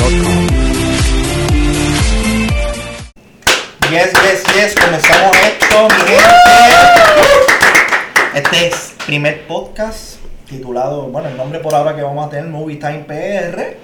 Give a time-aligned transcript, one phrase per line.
[0.00, 0.46] www.royalcolon.com.
[3.90, 6.24] Yes, yes, yes, comenzamos esto, mi gente.
[8.34, 10.16] Este es primer podcast
[10.48, 13.76] titulado, bueno, el nombre por ahora que vamos a tener, Movie Time PR.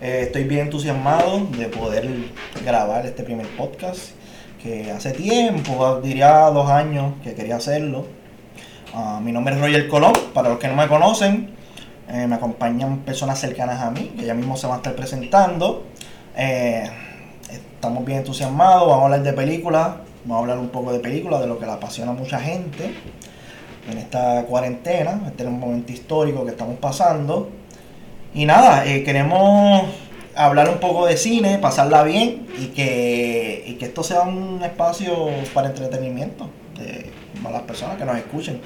[0.00, 2.08] Eh, estoy bien entusiasmado de poder
[2.64, 4.10] grabar este primer podcast
[4.60, 8.06] que hace tiempo, diría dos años que quería hacerlo.
[8.94, 11.50] Ah, mi nombre es Roger Colón, para los que no me conocen,
[12.12, 15.84] eh, me acompañan personas cercanas a mí, que ya mismo se van a estar presentando.
[16.36, 16.84] Eh,
[17.50, 19.88] estamos bien entusiasmados, vamos a hablar de películas,
[20.24, 22.94] vamos a hablar un poco de películas, de lo que le apasiona a mucha gente
[23.90, 27.48] en esta cuarentena, este es un momento histórico que estamos pasando.
[28.34, 29.84] Y nada, eh, queremos
[30.34, 35.28] hablar un poco de cine, pasarla bien y que, y que esto sea un espacio
[35.54, 36.48] para entretenimiento
[36.78, 37.10] de
[37.50, 38.60] las personas que nos escuchen.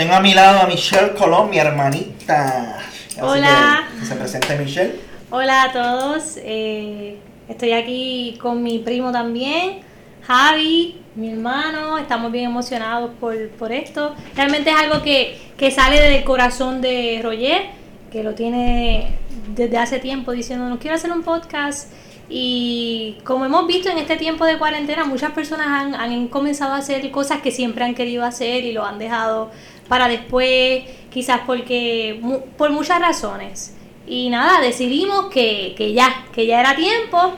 [0.00, 2.78] Tengo a mi lado a Michelle Colón, mi hermanita.
[2.78, 3.86] Así Hola.
[3.92, 4.94] que, que se presente Michelle.
[5.28, 7.18] Hola a todos, eh,
[7.50, 9.80] estoy aquí con mi primo también,
[10.26, 14.14] Javi, mi hermano, estamos bien emocionados por, por esto.
[14.34, 17.64] Realmente es algo que, que sale del corazón de Roger,
[18.10, 19.18] que lo tiene
[19.54, 21.92] desde hace tiempo diciéndonos quiero hacer un podcast.
[22.32, 26.76] Y como hemos visto en este tiempo de cuarentena, muchas personas han, han comenzado a
[26.78, 29.50] hacer cosas que siempre han querido hacer y lo han dejado
[29.90, 33.76] para después, quizás porque mu- por muchas razones.
[34.06, 37.34] Y nada, decidimos que, que ya, que ya era tiempo.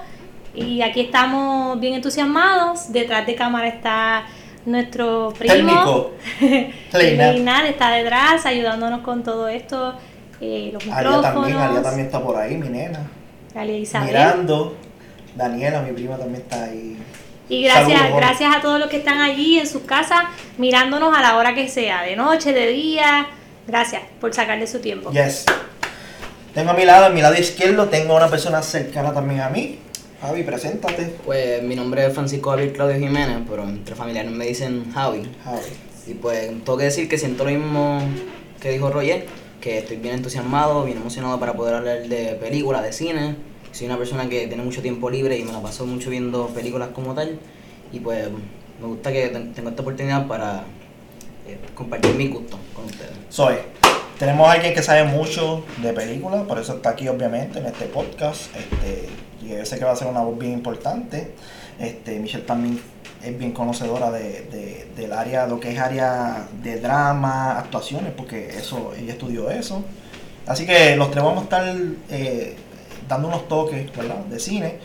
[0.54, 2.92] Y aquí estamos bien entusiasmados.
[2.92, 4.26] Detrás de cámara está
[4.66, 6.10] nuestro primo.
[6.90, 9.94] Kleina está detrás ayudándonos con todo esto.
[10.40, 11.22] eh, los Aria micrófonos.
[11.34, 13.00] también, Aria también está por ahí, mi nena.
[13.54, 14.08] Alia Isabel.
[14.08, 14.76] Mirando.
[15.34, 16.96] Daniela, mi prima, también está ahí.
[17.48, 18.16] Y gracias, Saludos.
[18.16, 20.22] gracias a todos los que están allí en sus casas
[20.58, 23.26] mirándonos a la hora que sea, de noche, de día.
[23.66, 25.10] Gracias por sacarle su tiempo.
[25.10, 25.44] Yes.
[26.54, 29.48] Tengo a mi lado, a mi lado izquierdo, tengo a una persona cercana también a
[29.48, 29.78] mí.
[30.20, 31.16] Javi, preséntate.
[31.24, 35.22] Pues mi nombre es Francisco Javier Claudio Jiménez, pero entre familiares me dicen Javi.
[35.44, 35.60] Javi.
[36.06, 38.00] Y pues tengo que decir que siento lo mismo
[38.60, 39.26] que dijo Roger,
[39.60, 43.36] que estoy bien entusiasmado, bien emocionado para poder hablar de películas, de cine.
[43.72, 46.90] Soy una persona que tiene mucho tiempo libre y me la paso mucho viendo películas
[46.94, 47.38] como tal.
[47.92, 48.28] Y pues
[48.80, 50.64] me gusta que ten- tengo esta oportunidad para
[51.48, 53.12] eh, compartir mi gusto con ustedes.
[53.28, 53.54] Soy.
[54.18, 57.86] Tenemos a alguien que sabe mucho de películas, por eso está aquí obviamente en este
[57.86, 58.54] podcast.
[58.54, 59.08] Este,
[59.42, 61.32] y yo sé que va a ser una voz bien importante.
[61.80, 62.78] Este, Michelle también
[63.24, 68.92] es bien conocedora de- del área, lo que es área de drama, actuaciones, porque eso,
[68.96, 69.82] ella estudió eso.
[70.46, 71.76] Así que los tres vamos a estar
[72.10, 72.54] eh,
[73.12, 74.16] dando unos toques, ¿verdad?
[74.26, 74.78] De cine.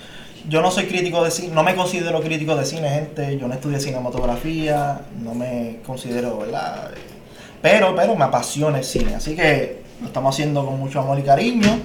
[0.48, 3.38] Yo no soy crítico de cine, no me considero crítico de cine, gente.
[3.38, 6.92] Yo no estudié cinematografía, no me considero, ¿verdad?
[7.62, 9.16] Pero, pero me apasiona el cine.
[9.16, 11.80] Así que lo estamos haciendo con mucho amor y cariño.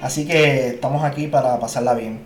[0.00, 2.20] Así que estamos aquí para pasarla bien.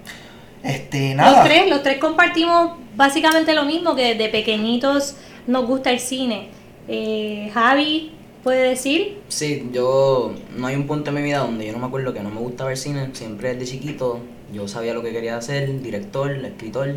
[0.62, 1.38] Este, nada.
[1.38, 6.48] Los tres, los tres compartimos básicamente lo mismo, que desde pequeñitos nos gusta el cine.
[6.88, 8.15] Eh, Javi
[8.46, 11.86] puede decir, Sí, yo no hay un punto en mi vida donde yo no me
[11.86, 13.10] acuerdo que no me gusta ver cine.
[13.12, 14.20] Siempre desde chiquito
[14.52, 16.94] yo sabía lo que quería hacer, director, escritor.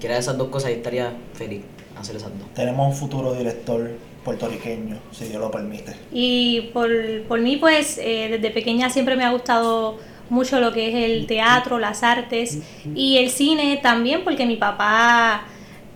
[0.00, 1.62] Que era esas dos cosas y estaría feliz
[1.96, 2.52] hacer esas dos.
[2.52, 3.92] Tenemos un futuro director
[4.24, 5.94] puertorriqueño, si Dios lo permite.
[6.12, 6.90] y por,
[7.28, 9.98] por mí pues eh, desde pequeña siempre me ha gustado
[10.30, 12.58] mucho lo que es el teatro, las artes
[12.92, 15.46] y el cine también, porque mi papá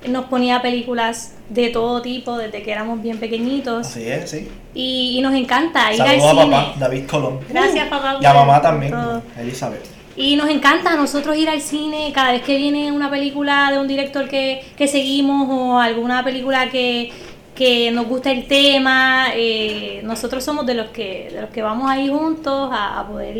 [0.09, 4.49] nos ponía películas de todo tipo desde que éramos bien pequeñitos Así es, sí.
[4.75, 6.57] y, y nos encanta ir Saludos al a cine.
[6.57, 7.41] papá, David Colón.
[7.49, 9.23] Gracias, papá, Y a mamá también, todo.
[9.39, 9.85] Elizabeth.
[10.17, 13.79] Y nos encanta a nosotros ir al cine cada vez que viene una película de
[13.79, 17.11] un director que, que seguimos o alguna película que,
[17.55, 19.29] que nos gusta el tema.
[19.35, 23.37] eh, nosotros somos de los que de los que vamos ahí juntos a, a poder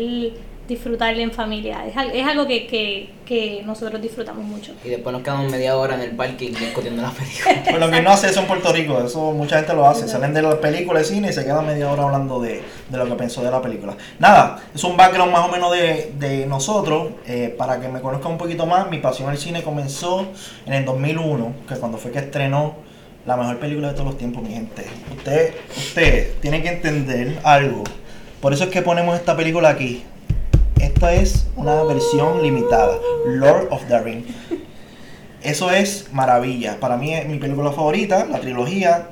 [0.67, 1.85] disfrutarle en familia.
[1.85, 4.73] Es, es algo que, que, que nosotros disfrutamos mucho.
[4.83, 7.57] Y después nos quedamos media hora en el parque discutiendo las películas.
[7.69, 10.07] Pues lo que no hace eso en Puerto Rico, eso mucha gente lo hace.
[10.07, 13.05] Salen de las películas de cine y se quedan media hora hablando de, de lo
[13.05, 13.97] que pensó de la película.
[14.19, 17.09] Nada, es un background más o menos de, de nosotros.
[17.27, 20.27] eh, para que me conozcan un poquito más, mi pasión al cine comenzó
[20.65, 22.75] en el 2001, que cuando fue que estrenó
[23.25, 24.85] la mejor película de todos los tiempos, mi gente.
[25.17, 27.83] Usted, usted tiene que entender algo.
[28.41, 30.03] Por eso es que ponemos esta película aquí.
[30.83, 34.23] Esta es una versión limitada, Lord of the Ring.
[35.41, 36.79] Eso es maravilla.
[36.79, 39.07] Para mí es mi película favorita, la trilogía.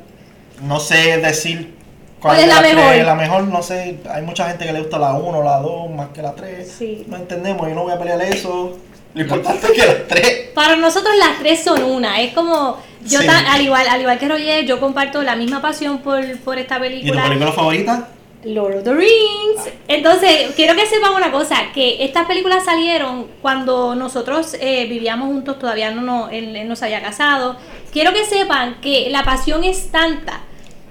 [0.63, 1.75] No sé decir
[2.21, 2.89] ¿Cuál es la mejor?
[2.91, 3.97] tres, la mejor, no sé.
[4.13, 6.71] Hay mucha gente que le gusta la 1, la 2, más que la 3.
[6.77, 7.03] Sí.
[7.07, 8.77] No entendemos, yo no voy a pelear eso.
[9.13, 10.49] Lo importante es que las tres.
[10.55, 13.25] Para nosotros las tres son una, es como yo Sí.
[13.27, 16.75] ta- al igual al igual que Roger, yo comparto la misma pasión por, por esta
[16.75, 17.23] ¿Y tu película.
[17.23, 18.07] película favorita?
[18.43, 19.69] Lord of the Rings.
[19.87, 25.59] Entonces, quiero que sepan una cosa, que estas películas salieron cuando nosotros eh, vivíamos juntos,
[25.59, 27.57] todavía no, no él, él no se había casado.
[27.91, 30.41] Quiero que sepan que la pasión es tanta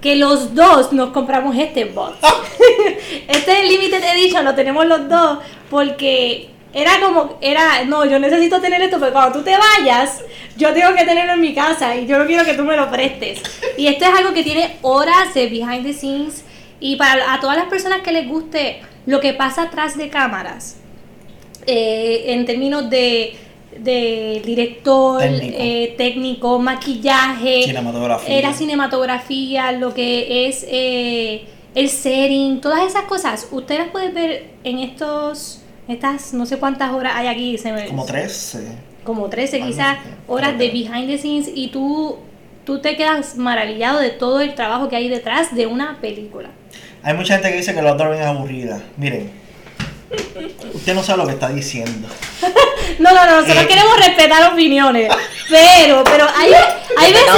[0.01, 2.17] que los dos nos compramos este box.
[3.27, 5.39] este Limited Edition lo tenemos los dos
[5.69, 10.21] porque era como, era, no, yo necesito tener esto porque cuando tú te vayas,
[10.57, 12.89] yo tengo que tenerlo en mi casa y yo no quiero que tú me lo
[12.89, 13.41] prestes.
[13.77, 16.45] Y esto es algo que tiene horas de behind the scenes
[16.81, 20.77] y para a todas las personas que les guste lo que pasa atrás de cámaras,
[21.67, 23.35] eh, en términos de,
[23.79, 25.57] de director, Técnico.
[25.59, 28.37] eh, técnico, maquillaje, Cinematografía.
[28.37, 31.45] eh, la cinematografía, lo que es eh,
[31.75, 36.91] el setting, todas esas cosas, usted las puede ver en estos, estas no sé cuántas
[36.91, 38.55] horas hay aquí, se me, Como tres.
[38.55, 38.67] eh.
[39.03, 42.17] como 13 Algo quizás horas de behind the scenes y tú,
[42.65, 46.49] tú te quedas maravillado de todo el trabajo que hay detrás de una película.
[47.03, 48.81] Hay mucha gente que dice que Lord of the Rings es aburrida.
[48.97, 49.31] Miren,
[50.73, 52.07] usted no sabe lo que está diciendo.
[52.99, 53.67] No, no, no, nosotros Eh.
[53.67, 55.09] queremos respetar opiniones,
[55.49, 56.51] pero, pero hay,
[56.97, 57.29] hay veces,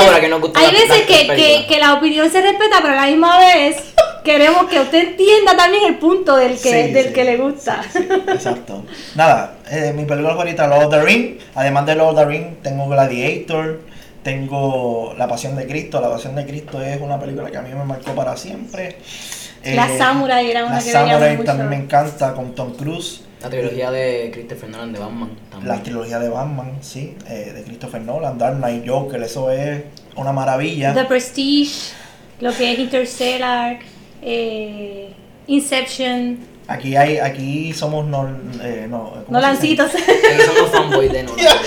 [0.56, 1.38] hay veces que, películas.
[1.38, 3.78] que, que la opinión se respeta, pero a la misma vez
[4.26, 6.58] queremos que usted entienda también el punto del que,
[6.88, 7.82] Sí, del sí, que le gusta.
[8.30, 8.84] Exacto.
[9.16, 11.38] Nada, eh, mi película favorita, Lord of the Ring.
[11.56, 13.82] Además de Lord of the Ring, tengo Gladiator,
[14.24, 16.02] tengo La Pasión de Cristo.
[16.02, 18.98] La Pasión de Cristo es una película que a mí me marcó para siempre.
[19.66, 21.46] La Samurai era una la que Samurai mucho.
[21.46, 23.22] también me encanta con Tom Cruise.
[23.42, 25.70] La trilogía de Christopher Nolan de Batman también.
[25.76, 29.84] La trilogía de Batman, sí, eh, de Christopher Nolan, Dark Knight Joker, eso es
[30.16, 30.94] una maravilla.
[30.94, 31.92] The Prestige,
[32.40, 33.80] lo que es Interstellar,
[34.22, 35.10] eh,
[35.48, 38.26] Inception, Aquí hay, aquí somos no,
[38.62, 39.92] eh, no, ¿cómo se Nolancitos.
[39.92, 41.46] Somos fanboys de Nolan.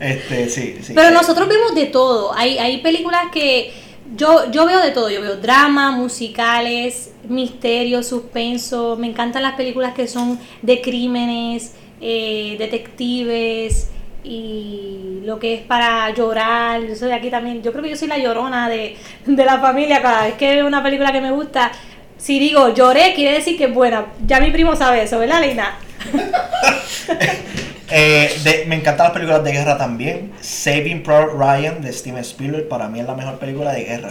[0.00, 0.92] Este, sí, sí.
[0.94, 2.32] Pero Eh, nosotros vemos de todo.
[2.34, 3.72] Hay, hay películas que
[4.18, 5.08] yo, yo veo de todo.
[5.08, 8.96] Yo veo drama, musicales, misterio, suspenso.
[8.96, 13.90] Me encantan las películas que son de crímenes, eh, detectives
[14.24, 16.82] y lo que es para llorar.
[16.82, 17.62] Yo soy aquí también.
[17.62, 20.02] Yo creo que yo soy la llorona de, de la familia.
[20.02, 21.70] Cada vez que veo una película que me gusta,
[22.16, 24.06] si digo lloré, quiere decir que es buena.
[24.26, 25.78] Ya mi primo sabe eso, ¿verdad, Leina?
[27.90, 30.32] Eh, me encantan las películas de guerra también.
[30.40, 34.10] Saving Private Ryan de Steven Spielberg para mí es la mejor película de guerra.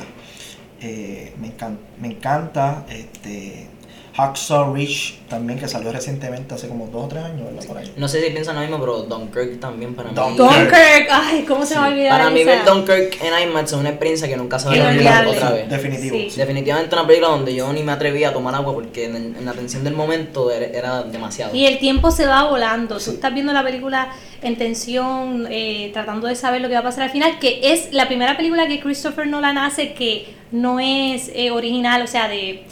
[0.82, 1.52] Eh, me,
[2.00, 2.86] me encanta.
[2.90, 3.68] Este,
[4.18, 7.68] Hacksaw Ridge también que salió recientemente hace como dos o tres años, ¿verdad?
[7.68, 7.94] Por ahí.
[7.98, 10.16] No sé si piensan lo mismo, pero Dunkirk también para mí.
[10.16, 10.40] Dunkirk.
[10.40, 13.90] Dunkirk, ay, ¿cómo se va a olvidar Para mí ver Dunkirk en IMAX es una
[13.90, 15.70] experiencia que nunca se va a olvidar otra vez.
[15.70, 16.18] Definitivo.
[16.18, 16.30] Sí.
[16.32, 16.40] sí.
[16.40, 19.54] Definitivamente una película donde yo ni me atrevía a tomar agua porque en, en la
[19.54, 21.56] tensión del momento era, era demasiado.
[21.56, 23.00] Y el tiempo se va volando.
[23.00, 23.12] Sí.
[23.12, 24.12] Tú estás viendo la película
[24.42, 27.94] en tensión, eh, tratando de saber lo que va a pasar al final, que es
[27.94, 32.64] la primera película que Christopher Nolan hace que no es eh, original, o sea, de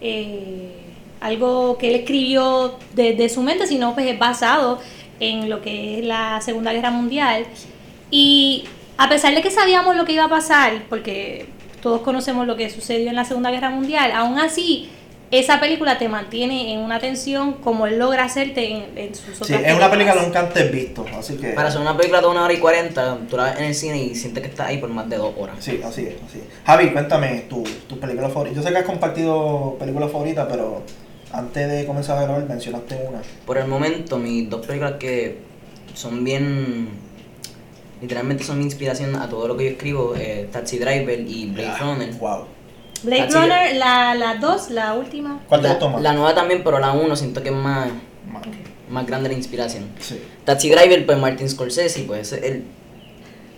[0.00, 0.81] eh,
[1.22, 4.80] algo que él escribió desde su mente, sino pues es basado
[5.20, 7.46] en lo que es la Segunda Guerra Mundial.
[8.10, 8.64] Y
[8.98, 11.46] a pesar de que sabíamos lo que iba a pasar, porque
[11.80, 14.90] todos conocemos lo que sucedió en la Segunda Guerra Mundial, aún así
[15.30, 19.48] esa película te mantiene en una tensión como él logra hacerte en, en sus otras
[19.48, 20.24] Sí, es una película películas.
[20.26, 21.52] nunca antes visto, así que...
[21.52, 24.02] Para hacer una película de una hora y cuarenta, tú la ves en el cine
[24.02, 25.56] y sientes que estás ahí por más de dos horas.
[25.60, 26.44] Sí, así es, así es.
[26.66, 28.56] Javi, cuéntame tu, tu película favorita.
[28.56, 30.82] Yo sé que has compartido películas favoritas, pero
[31.32, 33.22] antes de comenzar a grabar mencionaste una.
[33.46, 35.38] Por el momento, mis dos películas que
[35.94, 36.88] son bien.
[38.00, 41.78] literalmente son mi inspiración a todo lo que yo escribo: eh, Taxi Driver y Blade
[41.78, 42.12] Runner.
[42.14, 42.44] Wow.
[43.02, 45.40] Blade Runner, la, la 2, la última.
[45.48, 46.02] ¿Cuál te gustó más?
[46.02, 47.88] la nueva también, pero la uno siento que es más,
[48.30, 48.42] Más.
[48.88, 49.86] más grande la inspiración.
[49.98, 50.20] Sí.
[50.44, 52.64] Taxi Driver, pues Martin Scorsese, pues es el.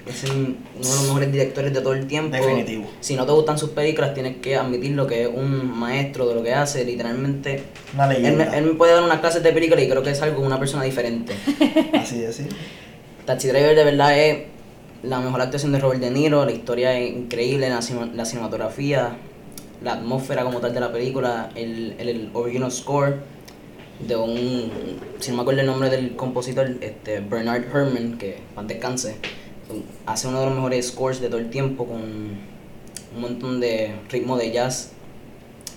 [0.06, 2.36] Es uno de los mejores directores de todo el tiempo.
[2.36, 2.84] Definitivo.
[3.00, 6.34] Si no te gustan sus películas, tienes que admitir lo que es un maestro de
[6.34, 6.84] lo que hace.
[6.84, 7.62] Literalmente,
[7.94, 8.56] Una leyenda.
[8.56, 10.82] él me puede dar unas clases de película y creo que es algo una persona
[10.84, 11.32] diferente.
[11.94, 12.46] Así es, sí.
[13.24, 14.38] Taxi Driver de verdad es
[15.02, 17.80] la mejor actuación de Robert De Niro, la historia es increíble, la,
[18.14, 19.16] la cinematografía,
[19.82, 23.16] la atmósfera como tal de la película, el, el, el original score
[24.06, 24.70] de un,
[25.20, 29.16] si no me acuerdo el nombre del compositor, este, Bernard Herrmann, que pan descanse,
[30.06, 34.36] hace uno de los mejores scores de todo el tiempo con un montón de ritmo
[34.36, 34.90] de jazz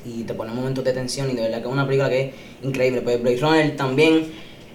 [0.05, 2.33] y te pone momentos de tensión y de verdad que es una película que es
[2.63, 3.01] increíble.
[3.01, 4.27] Pues Blade Runner también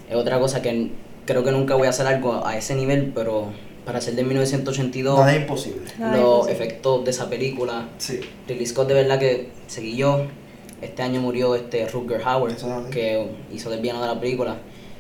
[0.08, 0.90] es otra cosa que
[1.26, 3.46] creo que nunca voy a hacer algo a ese nivel, pero
[3.84, 5.80] para ser de 1982, Nada es imposible.
[5.98, 6.52] Nada los imposible.
[6.52, 8.20] efectos de esa película, Sí.
[8.46, 10.26] Ridley Scott de verdad que seguí yo.
[10.80, 12.66] Este año murió este Rutger así.
[12.90, 14.56] que hizo del villano de la película,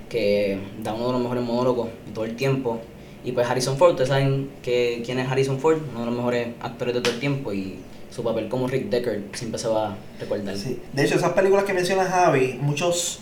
[0.08, 2.80] que da uno de los mejores monólogos de todo el tiempo.
[3.24, 6.48] Y pues Harrison Ford, ustedes saben que, quién es Harrison Ford, uno de los mejores
[6.60, 7.78] actores de todo el tiempo y
[8.10, 10.56] su papel como Rick Decker siempre se va a recordar.
[10.56, 10.80] Sí.
[10.92, 13.20] De hecho, esas películas que menciona Javi, muchos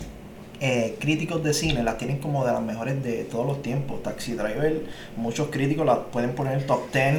[0.59, 4.03] eh, críticos de cine las tienen como de las mejores de todos los tiempos.
[4.03, 4.81] Taxi Driver,
[5.17, 7.15] muchos críticos las pueden poner en el top 10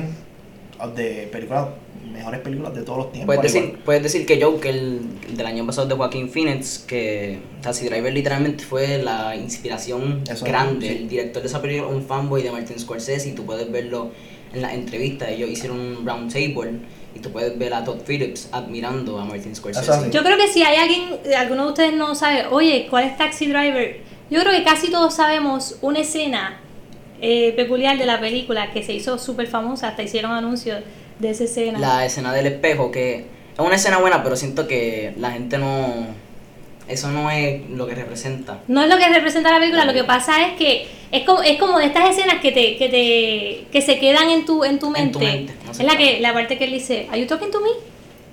[0.94, 1.68] de películas,
[2.10, 3.36] mejores películas de todos los tiempos.
[3.36, 7.86] Puedes decir, puedes decir que Joker, el del año pasado de Joaquin Phoenix, que Taxi
[7.88, 10.88] Driver literalmente fue la inspiración Eso, grande.
[10.88, 10.96] sí.
[10.96, 14.10] El director de esa película, un fanboy de Martin Scorsese, y tú puedes verlo
[14.52, 15.30] en las entrevistas.
[15.30, 16.80] Ellos hicieron un round table
[17.14, 20.10] y tú puedes ver a Todd Phillips admirando a Martin Scorsese.
[20.10, 23.46] Yo creo que si hay alguien, alguno de ustedes no sabe, oye, ¿cuál es Taxi
[23.46, 24.00] Driver?
[24.30, 26.58] Yo creo que casi todos sabemos una escena
[27.20, 30.78] eh, peculiar de la película que se hizo súper famosa, hasta hicieron anuncios
[31.18, 31.78] de esa escena.
[31.78, 36.06] La escena del espejo, que es una escena buena, pero siento que la gente no.
[36.88, 38.60] Eso no es lo que representa.
[38.68, 41.58] No es lo que representa la película, lo que pasa es que es como, es
[41.58, 44.90] como de estas escenas que te, que te que se quedan en tu, en tu
[44.90, 45.02] mente.
[45.02, 47.26] En tu mente, no se es la que la parte que él dice, ¿Are you
[47.26, 47.68] talking to me?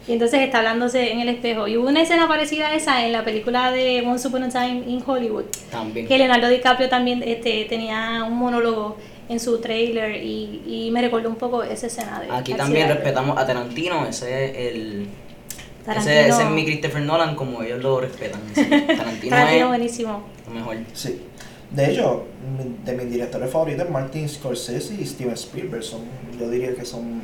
[0.08, 1.68] Y entonces está hablándose en el espejo.
[1.68, 4.82] Y hubo una escena parecida a esa en la película de Once Upon a Time
[4.88, 5.46] in Hollywood.
[5.70, 6.08] También.
[6.08, 8.98] Que Leonardo DiCaprio también este, tenía un monólogo
[9.30, 13.04] en su trailer y, y me recordó un poco esa escena de Aquí también Driver.
[13.04, 15.08] respetamos a Tarantino, ese es el.
[15.96, 18.42] Ese, ese es mi Christopher Nolan, como ellos lo respetan.
[18.54, 20.24] Tarantino, Tarantino es buenísimo.
[20.48, 20.78] lo mejor.
[20.94, 21.22] Sí.
[21.72, 22.26] De hecho,
[22.84, 26.02] de mis directores favoritos, Martin Scorsese y Steven Spielberg, son,
[26.40, 27.22] yo diría que son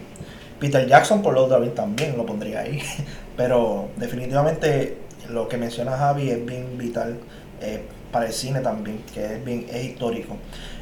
[0.59, 2.81] Peter Jackson por the Rings también lo pondría ahí.
[3.37, 4.97] Pero definitivamente
[5.29, 7.17] lo que menciona Javi es bien vital
[7.61, 7.81] eh,
[8.15, 10.37] para el cine también, que es bien es histórico.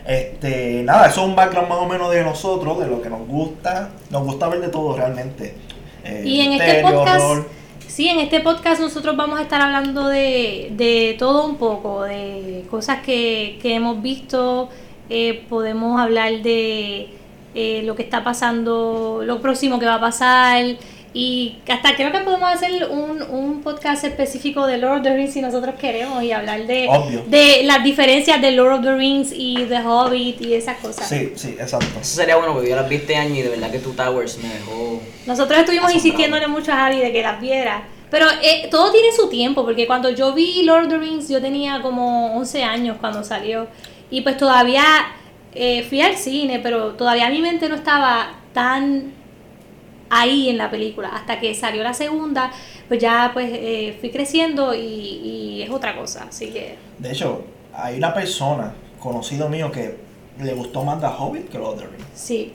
[0.06, 3.28] Este, nada, eso es un background más o menos de nosotros, de lo que nos
[3.28, 3.90] gusta.
[4.12, 5.56] Nos gusta ver de todo realmente.
[6.04, 7.50] Eh, Y en este podcast, horror.
[7.88, 12.66] sí, en este podcast nosotros vamos a estar hablando de, de todo un poco, de
[12.70, 14.70] cosas que, que hemos visto,
[15.10, 17.08] eh, podemos hablar de
[17.56, 20.64] eh, lo que está pasando, lo próximo que va a pasar,
[21.14, 25.34] y hasta creo que podemos hacer un, un podcast específico de Lord of the Rings
[25.34, 27.24] si nosotros queremos y hablar de, Obvio.
[27.28, 31.08] de las diferencias de Lord of the Rings y The Hobbit y esas cosas.
[31.08, 31.86] Sí, sí, exacto.
[32.02, 34.40] Eso sería bueno porque yo las vi este año y de verdad que Two Towers
[34.40, 35.00] me dejó.
[35.28, 36.08] Nosotros estuvimos Asombrado.
[36.08, 37.88] insistiéndole mucho a Javi de que las viera.
[38.10, 41.42] Pero eh, todo tiene su tiempo, porque cuando yo vi Lord of the Rings, yo
[41.42, 43.68] tenía como 11 años cuando salió.
[44.10, 44.84] Y pues todavía
[45.54, 49.14] eh, fui al cine, pero todavía mi mente no estaba tan
[50.14, 51.10] ahí en la película.
[51.10, 52.52] Hasta que salió la segunda,
[52.88, 56.28] pues ya pues eh, fui creciendo y, y es otra cosa.
[56.30, 57.44] Así que De hecho,
[57.74, 59.98] hay una persona, conocido mío, que
[60.42, 62.54] le gustó más The Hobbit que of the sí,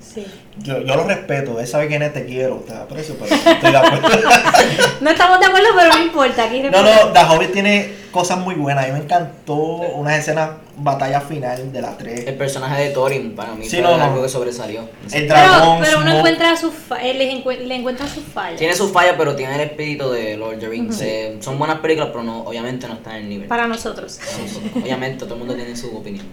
[0.00, 0.26] sí.
[0.58, 3.70] Yo, yo lo respeto, él sabe quién es, te quiero, te aprecio, pero no estoy
[3.70, 4.08] de acuerdo.
[5.00, 6.44] No estamos de acuerdo, pero no importa.
[6.44, 8.84] Aquí no, no, The Hobbit tiene cosas muy buenas.
[8.84, 12.32] A mí me encantó unas escenas, batalla final de las El tres.
[12.32, 14.02] personaje de Thorin para mí Sí, no, no.
[14.04, 14.80] algo que sobresalió.
[15.12, 18.24] El Pero, dragón, pero uno Smoke- encuentra sus fa- eh, le, encue- le encuentra sus
[18.24, 18.58] fallas.
[18.58, 21.00] Tiene sus fallas, pero tiene el espíritu de Lord of the Rings.
[21.00, 23.48] Eh, son buenas películas, pero no, obviamente no están en el nivel.
[23.48, 24.18] Para nosotros.
[24.24, 24.72] Para nosotros.
[24.82, 26.26] Obviamente, todo el mundo tiene su opinión.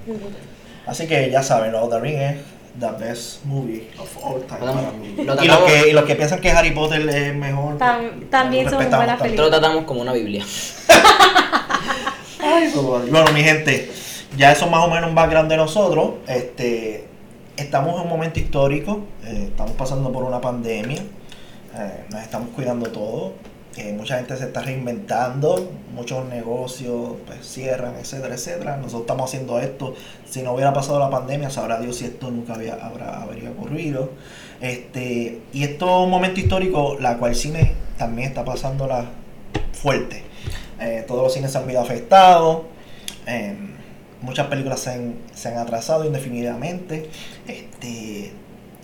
[0.87, 2.35] Así que ya saben, Lord of the Rings es
[2.79, 5.15] the best movie of all time Lo para mí.
[5.17, 7.77] lo Y los, que, y los que piensan que Harry Potter es mejor.
[7.77, 9.19] Tam- pues, también son buenas.
[9.19, 10.45] Nosotros lo tratamos como una Biblia.
[12.43, 12.71] Ay,
[13.09, 13.91] bueno, mi gente,
[14.37, 16.15] ya eso es más o menos un background de nosotros.
[16.27, 17.07] Este,
[17.57, 21.01] estamos en un momento histórico, eh, estamos pasando por una pandemia,
[21.75, 23.33] eh, nos estamos cuidando todo.
[23.93, 28.77] Mucha gente se está reinventando, muchos negocios pues, cierran, etcétera, etcétera.
[28.77, 29.95] Nosotros estamos haciendo esto.
[30.25, 34.11] Si no hubiera pasado la pandemia, sabrá Dios si esto nunca había, habría ocurrido.
[34.61, 39.05] Este, y esto es un momento histórico, la cual el cine también está pasándola
[39.73, 40.23] fuerte.
[40.79, 42.61] Eh, todos los cines se han visto afectados.
[43.27, 43.55] eh,
[44.21, 47.09] muchas películas se han, se han atrasado indefinidamente.
[47.47, 48.31] Este,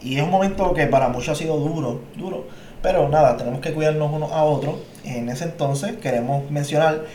[0.04, 2.48] y es un momento que para muchos ha sido duro, duro.
[2.82, 4.76] Pero nada, tenemos que cuidarnos unos a otros.
[5.04, 7.06] En ese entonces queremos mencionar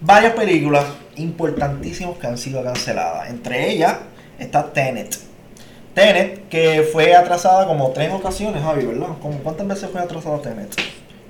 [0.00, 0.84] varias películas
[1.16, 3.28] importantísimas que han sido canceladas.
[3.30, 3.96] Entre ellas
[4.38, 5.16] está Tenet.
[5.94, 9.08] Tenet, que fue atrasada como tres ocasiones, Javi, ¿verdad?
[9.20, 10.74] ¿Cómo- ¿Cuántas veces fue atrasada Tenet?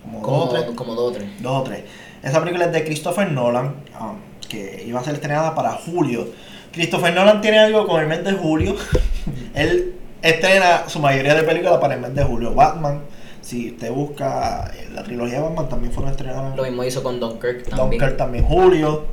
[0.02, 0.64] Como, Como, dos o tres.
[0.76, 1.28] como dos o tres.
[1.42, 1.80] Dos o tres.
[2.22, 3.66] Esa película es de Christopher Nolan,
[4.00, 4.16] um,
[4.48, 6.28] que iba a ser estrenada para julio.
[6.72, 8.74] Christopher Nolan tiene algo con el mes de julio.
[9.54, 12.52] Él estrena su mayoría de películas para el mes de julio.
[12.54, 13.02] Batman,
[13.46, 16.56] si usted busca eh, la trilogía de Batman, también fueron estrenadas.
[16.56, 17.90] Lo mismo hizo con Dunkirk también.
[17.90, 19.04] Dunkirk también julio.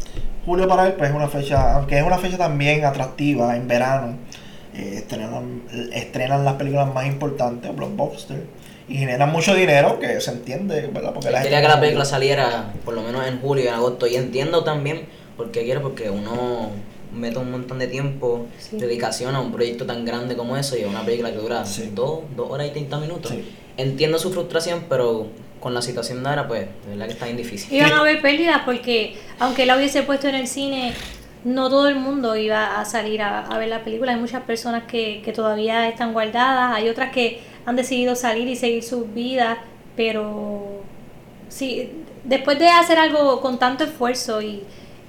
[0.44, 4.18] Julio para él pues es una fecha, aunque es una fecha también atractiva en verano.
[4.74, 5.62] eh, estrenan,
[5.94, 8.44] estrenan las películas más importantes, blockbuster,
[8.90, 11.14] y generan mucho dinero, que se entiende, ¿verdad?
[11.14, 14.08] Porque la quería que la película saliera por lo menos en julio y en agosto.
[14.08, 15.06] Y entiendo también
[15.38, 16.72] por qué quiere, porque uno
[17.14, 18.78] mete un montón de tiempo, Sí.
[18.78, 21.92] dedicación a un proyecto tan grande como eso y a una película que dura Sí.
[21.94, 23.32] dos, dos horas y 30 minutos.
[23.32, 23.44] Sí.
[23.76, 25.26] entiendo su frustración, pero
[25.60, 27.74] con la situación de ahora, pues, de verdad que está bien difícil.
[27.76, 30.94] Iban a haber pérdidas porque, aunque la hubiese puesto en el cine,
[31.44, 34.12] no todo el mundo iba a salir a, a ver la película.
[34.14, 38.56] Hay muchas personas que, que todavía están guardadas, hay otras que han decidido salir y
[38.56, 39.58] seguir sus vidas,
[39.96, 40.84] pero
[41.50, 41.90] sí,
[42.24, 44.62] después de hacer algo con tanto esfuerzo y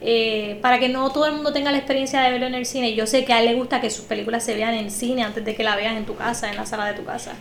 [0.06, 2.94] eh, para que no todo el mundo tenga la experiencia de verlo en el cine,
[2.94, 5.42] yo sé que a él le gusta que sus películas se vean en cine antes
[5.42, 7.32] de que la vean en tu casa, en la sala de tu casa.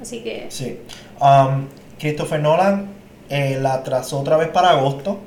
[0.00, 0.46] Así que...
[0.48, 0.78] Sí.
[1.20, 1.66] Um,
[1.98, 2.88] Christopher Nolan
[3.28, 5.18] eh, la trazó otra vez para agosto.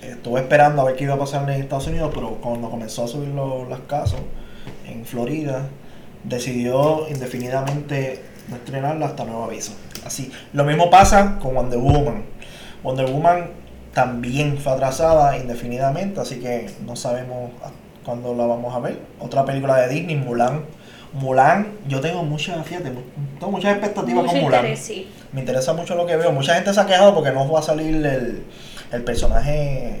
[0.00, 3.08] Estuve esperando a ver qué iba a pasar en Estados Unidos, pero cuando comenzó a
[3.08, 4.20] subir los, los casos
[4.86, 5.66] en Florida,
[6.22, 9.72] decidió indefinidamente no estrenarla hasta nuevo aviso.
[10.04, 10.30] Así.
[10.52, 12.24] Lo mismo pasa con Wonder Woman.
[12.84, 13.63] Wonder Woman
[13.94, 17.50] también fue atrasada indefinidamente, así que no sabemos
[18.04, 18.98] cuándo la vamos a ver.
[19.20, 20.64] Otra película de Disney, Mulan.
[21.12, 22.90] Mulan, yo tengo muchas, fíjate,
[23.38, 24.60] tengo muchas expectativas Mucho con Mulan.
[24.62, 25.08] interés, sí.
[25.32, 26.32] Me interesa mucho lo que veo.
[26.32, 28.42] Mucha gente se ha quejado porque no va a salir el,
[28.92, 30.00] el personaje.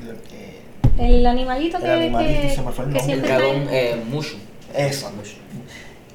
[0.00, 3.12] el que- El animalito El que, animalito, que- se me fue el nombre.
[3.14, 4.36] El dragón, eh, Mushu.
[4.74, 5.10] Eso.
[5.10, 5.36] Mushu.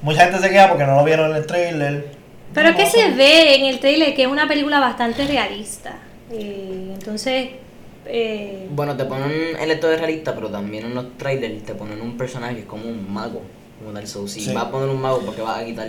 [0.02, 2.08] Mucha gente se queja porque no lo vieron en el trailer.
[2.52, 3.16] Pero No, que se no.
[3.16, 5.94] ve en el trailer que es una película bastante realista.
[6.30, 7.48] Eh, entonces,
[8.06, 12.00] eh, Bueno, te ponen el esto de realista, pero también en los trailers te ponen
[12.00, 13.42] un personaje que es como un mago.
[13.80, 14.52] Como tal, so, si Sí.
[14.52, 15.88] vas a poner un mago, porque vas a quitar.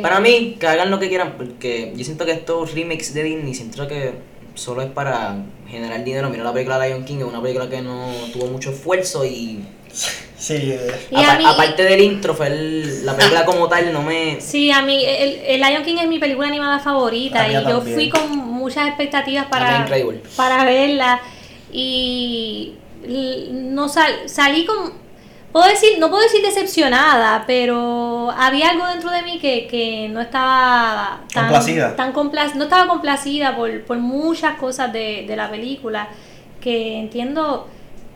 [0.00, 3.54] Para mí, que hagan lo que quieran, porque yo siento que estos remakes de Disney,
[3.54, 4.12] siento que
[4.54, 6.30] solo es para generar dinero.
[6.30, 9.64] Mira la película Lion King, es una película que no tuvo mucho esfuerzo y.
[10.36, 14.02] Sí, eh, Y a mí- aparte del intro, fue el- la película como tal, no
[14.02, 14.40] me.
[14.40, 18.10] Sí, a mí el, el Lion King es mi película animada favorita y yo fui
[18.10, 19.86] con muchas expectativas para,
[20.36, 21.20] para verla
[21.72, 22.74] y
[23.52, 24.92] no sal- salí con
[25.52, 30.20] puedo decir no puedo decir decepcionada pero había algo dentro de mí que, que no
[30.20, 31.94] estaba tan Complacida.
[31.96, 36.08] tan compla- no estaba complacida por, por muchas cosas de, de la película
[36.60, 37.68] que entiendo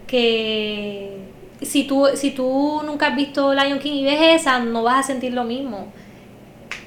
[0.06, 1.18] que
[1.62, 5.02] si tú si tú nunca has visto Lion King y ves esa no vas a
[5.08, 5.88] sentir lo mismo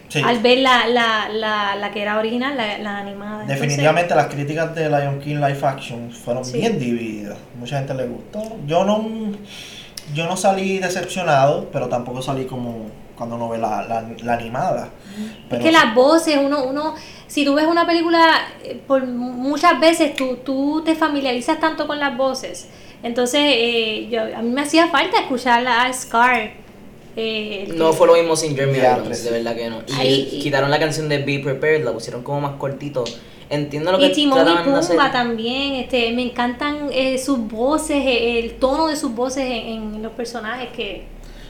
[0.09, 0.21] sí.
[0.23, 3.41] al ver la, la, la, la que era original, la, la animada.
[3.41, 6.57] Entonces, Definitivamente las críticas de Lion King Live Action fueron Sí.
[6.57, 7.37] bien divididas.
[7.59, 8.41] Mucha gente le gustó.
[8.65, 9.05] Yo no
[10.13, 14.89] yo no salí decepcionado, pero tampoco salí como cuando no ve la, la, la animada.
[15.51, 16.95] es que las voces, uno, uno,
[17.27, 21.99] si tú ves una película, eh, por muchas veces tú, tú te familiarizas tanto con
[21.99, 22.67] las voces.
[23.03, 26.51] Entonces, eh, yo, a mí me hacía falta escuchar a Scar.
[27.17, 29.79] eh, No que- fue lo mismo sin Jeremy Ya, Irons, pues, de verdad que no.
[29.87, 33.03] Y Ahí- quitaron la canción de Be Prepared, la pusieron como más cortito.
[33.49, 34.95] Entiendo lo que Y Timón y hacer.
[34.95, 39.95] Pumba también, este, me encantan eh, sus voces, eh, el tono de sus voces en,
[39.95, 41.03] en los personajes que...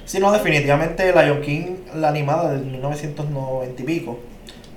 [0.06, 4.20] Sí, no, definitivamente Lion King, la animada del 1990 y pico,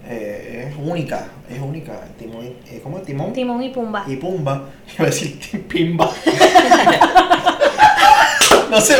[0.07, 2.01] eh, es única, es única.
[2.19, 3.05] Timón, y- eh, ¿Cómo es?
[3.05, 4.05] Timón Timón y Pumba.
[4.07, 4.69] y Pumba.
[4.99, 5.39] Iba a decir
[5.69, 6.11] Pimba.
[8.71, 8.97] no sé,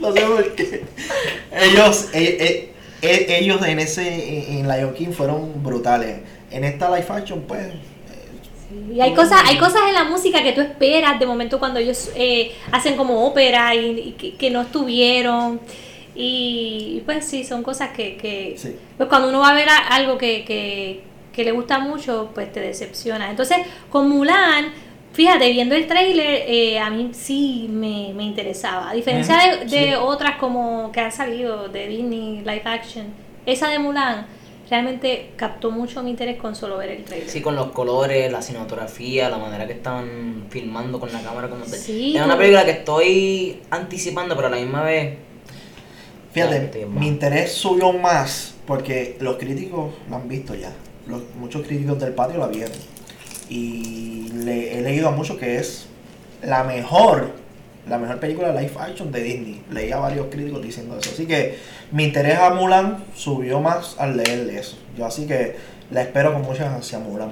[0.00, 0.84] no sé por qué.
[1.52, 2.72] Ellos, eh, eh,
[3.02, 6.18] eh, ellos en ese, en Lion King fueron brutales.
[6.50, 7.66] En esta live action, pues,
[8.94, 12.10] Y hay cosas, hay cosas en la música que tú esperas de momento cuando ellos
[12.14, 15.60] eh, hacen como ópera y, y que, que no estuvieron.
[16.16, 18.74] Y pues sí, son cosas que, que sí.
[18.96, 21.02] pues cuando uno va a ver a- algo que, que,
[21.32, 23.30] que le gusta mucho, pues te decepciona.
[23.30, 23.58] Entonces,
[23.90, 24.72] con Mulan,
[25.12, 28.90] fíjate, viendo el trailer, eh, a mí sí me, me interesaba.
[28.90, 29.94] A diferencia de, Ujú, de sí.
[30.00, 33.06] otras como que han salido de Disney, live action,
[33.44, 34.26] esa de Mulan
[34.68, 37.28] realmente captó mucho mi interés con solo ver el trailer.
[37.30, 41.60] Sí, con los colores, la cinematografía, la manera que estaban filmando con la cámara como
[41.64, 41.74] tal.
[41.74, 45.18] Sí, es una película que estoy anticipando, pero a la misma vez.
[46.36, 50.70] Fíjate, mi interés subió más porque los críticos la han visto ya.
[51.06, 52.76] Los, muchos críticos del patio la vieron.
[53.48, 55.86] Y le, he leído a muchos que es
[56.42, 57.30] la mejor,
[57.88, 59.62] la mejor película live action de Disney.
[59.70, 61.08] Leí a varios críticos diciendo eso.
[61.10, 61.56] Así que
[61.90, 64.76] mi interés a Mulan subió más al leer eso.
[64.94, 65.56] Yo así que
[65.90, 67.30] la espero con mucha ansia Mulan.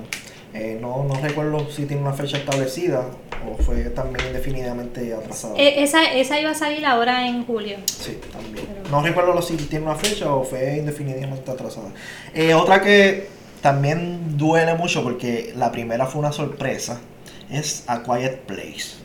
[0.55, 3.07] Eh, no, no recuerdo si tiene una fecha establecida
[3.51, 5.55] o fue también indefinidamente atrasada.
[5.59, 7.77] E- esa, esa iba a salir ahora en julio.
[7.87, 8.65] Sí, también.
[8.89, 11.89] No recuerdo si tiene una fecha o fue indefinidamente atrasada.
[12.35, 13.27] Eh, otra que
[13.63, 17.01] también duele mucho porque la primera fue una sorpresa
[17.51, 19.03] es A Quiet Place.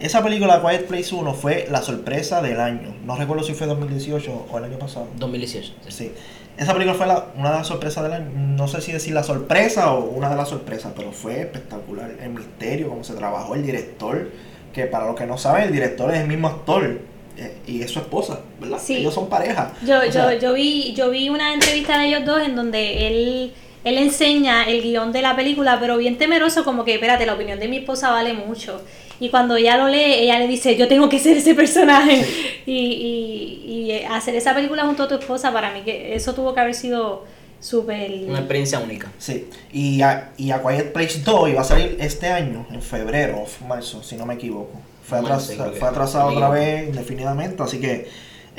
[0.00, 2.94] Esa película A Quiet Place 1 fue la sorpresa del año.
[3.04, 5.08] No recuerdo si fue 2018 o el año pasado.
[5.16, 5.72] 2018.
[5.88, 5.90] sí.
[5.90, 6.12] Sí.
[6.58, 8.30] Esa película fue la- una de las sorpresas del año.
[8.34, 12.10] No sé si decir la sorpresa o una de las sorpresas, pero fue espectacular.
[12.22, 14.28] El misterio, cómo se trabajó el director.
[14.72, 17.00] Que para los que no saben, el director es el mismo actor
[17.36, 18.78] eh, y es su esposa, ¿verdad?
[18.82, 18.96] Sí.
[18.96, 19.72] Ellos son pareja.
[19.86, 23.06] Yo, O yo, sea, yo vi, yo vi una entrevista de ellos dos en donde
[23.06, 23.54] él,
[23.88, 27.58] él enseña el guion de la película, pero bien temeroso, como que, espérate, la opinión
[27.58, 28.82] de mi esposa vale mucho.
[29.20, 32.24] Y cuando ella lo lee, ella le dice, yo tengo que ser ese personaje.
[32.66, 36.34] Y, y, y eh, hacer esa película junto a tu esposa, para mí, que eso
[36.34, 37.24] tuvo que haber sido
[37.60, 38.10] súper...
[38.28, 39.10] Una experiencia única.
[39.18, 43.38] Sí, y a, y a Quiet Place 2 iba a salir este año, en febrero
[43.38, 44.78] o marzo, si no me equivoco.
[45.02, 48.06] Fue, atras- atrasado otra vez indefinidamente, así que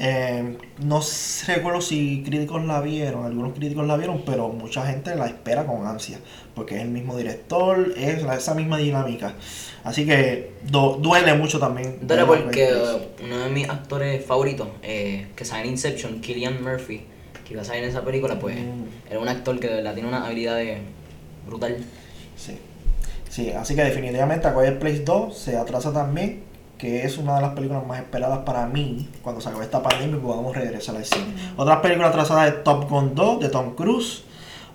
[0.02, 1.02] eh, no
[1.48, 5.86] recuerdo si críticos la vieron, algunos críticos la vieron, pero mucha gente la espera con
[5.86, 6.20] ansia,
[6.56, 9.34] porque es el mismo director, es la- esa misma dinámica.
[9.84, 12.00] Asasí que do- duele mucho también.
[12.02, 17.02] Duele porque uh, uno de mis actores favoritos, eh, que sale en Inception, Killian Murphy,
[17.46, 19.10] que iba a salir en esa película, pues Mm.
[19.12, 20.78] era un actor que de verdad tiene una habilidad de
[21.46, 21.78] brutal.
[22.38, 22.58] Sí.
[23.30, 26.42] Sí, así que definitivamente A Quiet Place 2 se atrasa también,
[26.80, 30.16] que es una de las películas más esperadas para mí cuando se acabe esta pandemia
[30.16, 31.34] y podamos regresar al cine.
[31.58, 34.24] Otras películas atrasadas es Top Gun 2 de Tom Cruise.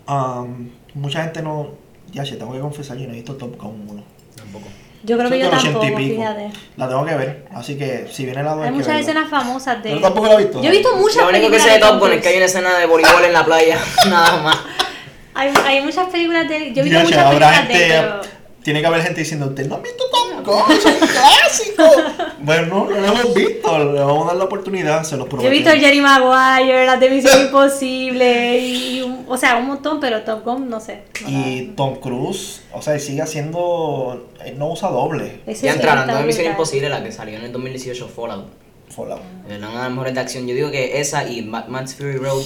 [0.07, 1.71] Um, mucha gente no...
[2.13, 4.03] Ya, che, tengo que confesar, yo no he visto Top Gun 1.
[4.37, 4.67] Tampoco.
[5.03, 6.51] Yo creo que yo de los 80 y tampoco, fíjate.
[6.77, 9.89] La tengo que ver, así que si viene la 2 Hay muchas escenas famosas de...
[9.89, 10.63] ¿Pero tampoco la has visto?
[10.63, 12.37] Yo he visto muchas Lo único que películas sé de Top Gun es que hay
[12.37, 13.79] una escena de voleibol en la playa,
[14.11, 14.59] nada más.
[15.33, 16.75] Hay, hay muchas películas de.
[16.75, 18.44] Yo he visto Ya, che, muchas habrá películas de gente- pero...
[18.65, 20.73] Tiene que haber gente diciendo, ¿usted no ha visto Top Gun?
[20.77, 21.85] Es un clásico.
[22.41, 25.49] bueno, no lo hemos visto, le vamos a dar la oportunidad, se los Yo prometo.
[25.49, 30.01] he visto Jerry Maguire, las de Misión Imposible, y, y un- o sea, un montón,
[30.01, 31.03] pero Top Gun, no sé.
[31.23, 34.31] no Y Tom Cruise, o sea, sigue haciendo.
[34.45, 35.41] Él no usa doble.
[35.47, 36.47] la- Ya sí entraron en Misión.
[36.47, 38.47] Imposible, la que salió en el 2018, Fallout.
[38.89, 39.21] Fallout.
[39.49, 40.47] Eh, Una de las mejores de acción.
[40.47, 42.43] Yo digo que esa y Mad Max Fury Road.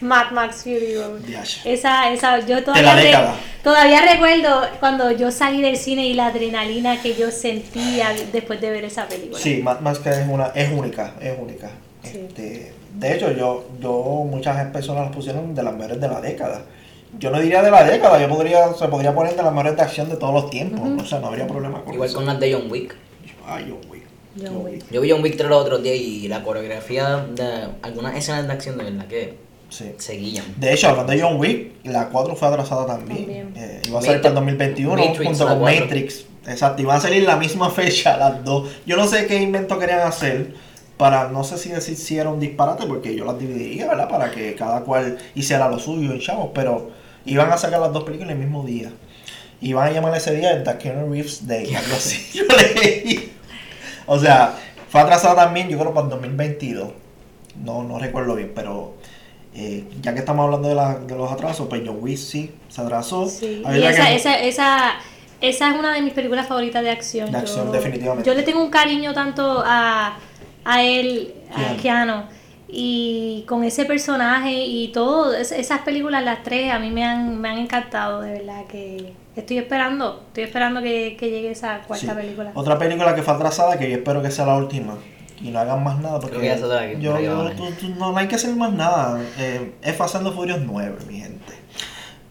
[0.00, 1.20] Mad Max Fury Road.
[1.64, 3.34] Esa, esa, yo De todavía, la re- década.
[3.62, 8.70] Todavía recuerdo cuando yo salí del cine y la adrenalina que yo sentía después de
[8.70, 9.38] ver esa película.
[9.38, 11.70] Sí, Mad Max que es una, es única, es única.
[12.02, 12.18] Sí.
[12.28, 13.92] Este, de hecho, yo, yo
[14.28, 16.62] muchas personas las pusieron de las mejores de la década.
[17.18, 19.82] Yo no diría de la década, yo podría, se podría poner de las mejores de
[19.82, 20.80] acción de todos los tiempos.
[21.02, 22.16] O sea, no habría problema con Igual eso.
[22.16, 22.94] con las de John Wick.
[23.46, 24.02] Ay, John Wick.
[24.36, 24.74] John John Wick.
[24.74, 24.90] Wick.
[24.90, 28.52] Yo vi John Wick 3 los otros días y la coreografía de algunas escenas de
[28.52, 29.34] acción de verdad que
[29.72, 29.94] Sí.
[29.96, 30.44] seguían.
[30.58, 33.18] De hecho, hablando de John Wick, la 4 fue atrasada también.
[33.18, 33.52] También.
[33.56, 35.62] Eh, iba a salir para el 2021 Matrix, junto con.
[35.62, 36.26] Matrix.
[36.46, 38.70] Exacto, iban a salir la misma fecha las dos.
[38.84, 40.54] Yo no sé qué invento querían hacer
[40.96, 44.08] para, no sé si decir si era un disparate, porque yo las dividiría, ¿verdad?
[44.08, 46.90] Para que cada cual hiciera lo suyo en chavos, pero
[47.24, 48.92] iban a sacar las dos películas el mismo día.
[49.60, 52.38] Iban a llamar ese día el The Keanu Reeves Day, algo así.
[52.38, 53.32] Yo leí.
[54.06, 54.54] O sea,
[54.88, 56.90] fue atrasada también, yo creo, para el 2022.
[57.62, 58.94] No, no recuerdo bien, pero
[59.54, 62.80] eh, ya que estamos hablando de, la- de los atrasos, pues John Wick sí se
[62.80, 63.28] atrasó.
[63.28, 64.90] Sí, y esa, que- esa, esa,
[65.40, 67.30] esa es una de mis películas favoritas de acción.
[67.30, 68.28] De acción, yo, definitivamente.
[68.28, 70.16] Yo le tengo un cariño tanto a,
[70.64, 71.82] a él, a Keanu.
[71.82, 72.22] Keanu,
[72.74, 77.38] y con ese personaje y todo, es- esas películas, las tres, a mí me han,
[77.40, 82.06] me han encantado, de verdad, que estoy esperando, estoy esperando que, que llegue esa cuarta
[82.06, 82.12] Sí.
[82.14, 82.50] película.
[82.54, 84.96] Otra película que fue atrasada, que yo espero que sea la última.
[85.42, 87.50] Y no hagan más nada, porque Creo que ya se otra que- yo, yo- va,
[87.50, 89.20] tú- tú- no, no hay que hacer más nada.
[89.38, 91.52] Eh, es Fast and the Furious 9, mi gente.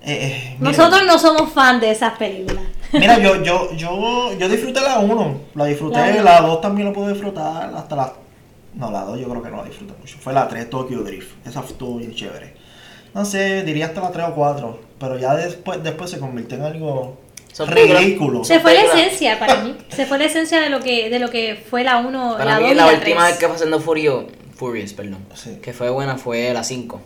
[0.04, 2.63] Eh, eh, mira, Nosotros no somos fan de esas películas.
[2.93, 6.24] Mira, yo, yo, yo, yo disfruté la 1, la disfruté, La uno.
[6.24, 8.13] la 2 también la pude disfrutar, hasta la...
[8.74, 10.17] No, la 2 yo creo que no la disfruté mucho.
[10.19, 12.56] Fue la 3, Tokyo Drift, esa estuvo bien chévere.
[13.13, 16.63] No sé, diría hasta la 3 o 4, pero ya después, después se convirtió en
[16.63, 17.17] algo
[17.51, 18.43] Son películas- ridículo.
[18.43, 19.75] Se fue la esencia para mí.
[19.89, 22.55] Se fue la esencia de lo que, de lo que fue la 1, Para la
[22.59, 23.27] 2 mí y la la última 3.
[23.31, 25.57] vez que fue haciendo Furio, Furious, perdón, Sí.
[25.61, 27.01] que fue buena fue la 5.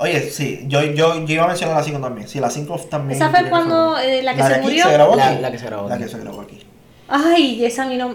[0.00, 2.28] Oye, sí, yo, yo, yo iba a mencionar la 5 también.
[2.28, 3.20] Sí, la 5 también.
[3.20, 4.84] Esa fue cuando, eh, la que de se aquí murió.
[4.84, 5.42] Se grabó La- aquí?
[5.42, 6.60] la que se grabó La que se grabó aquí.
[7.08, 8.08] Ay, esa a mí no...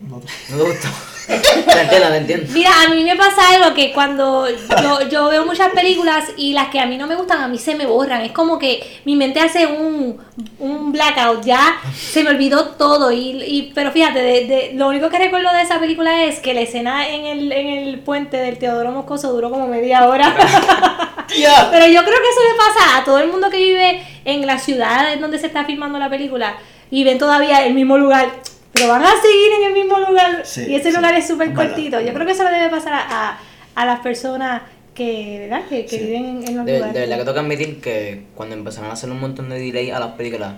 [0.00, 0.88] No, No te gustó.
[1.26, 2.46] Te entiendo, te entiendo.
[2.52, 4.46] Mira, a mí me pasa algo que cuando
[4.82, 7.58] yo, yo veo muchas películas y las que a mí no me gustan, a mí
[7.58, 8.22] se me borran.
[8.22, 10.18] Es como que mi mente hace un,
[10.58, 13.12] un blackout, ya se me olvidó todo.
[13.12, 16.54] Y, y- pero fíjate, de, de- lo único que recuerdo de esa película es que
[16.54, 20.34] la escena en el, en el puente del Teodoro Moscoso duró como media hora.
[21.70, 24.58] Pero yo creo que eso le pasa a todo el mundo que vive en la
[24.58, 26.56] ciudad en donde se está filmando la película
[26.90, 28.28] y ven todavía el mismo lugar.
[28.72, 31.52] Pero van a seguir en el mismo lugar Sí, y ese sí, lugar es súper
[31.52, 32.00] cortito.
[32.00, 33.38] Yo creo que eso le debe pasar a, a,
[33.74, 34.62] a las personas
[34.94, 35.66] que, ¿verdad?
[35.68, 36.04] que, que Sí.
[36.04, 36.94] viven en, los De, de lugares.
[36.94, 39.98] verdad que tengo que admitir que cuando empezaron a hacer un montón de delay a
[40.00, 40.54] las películas,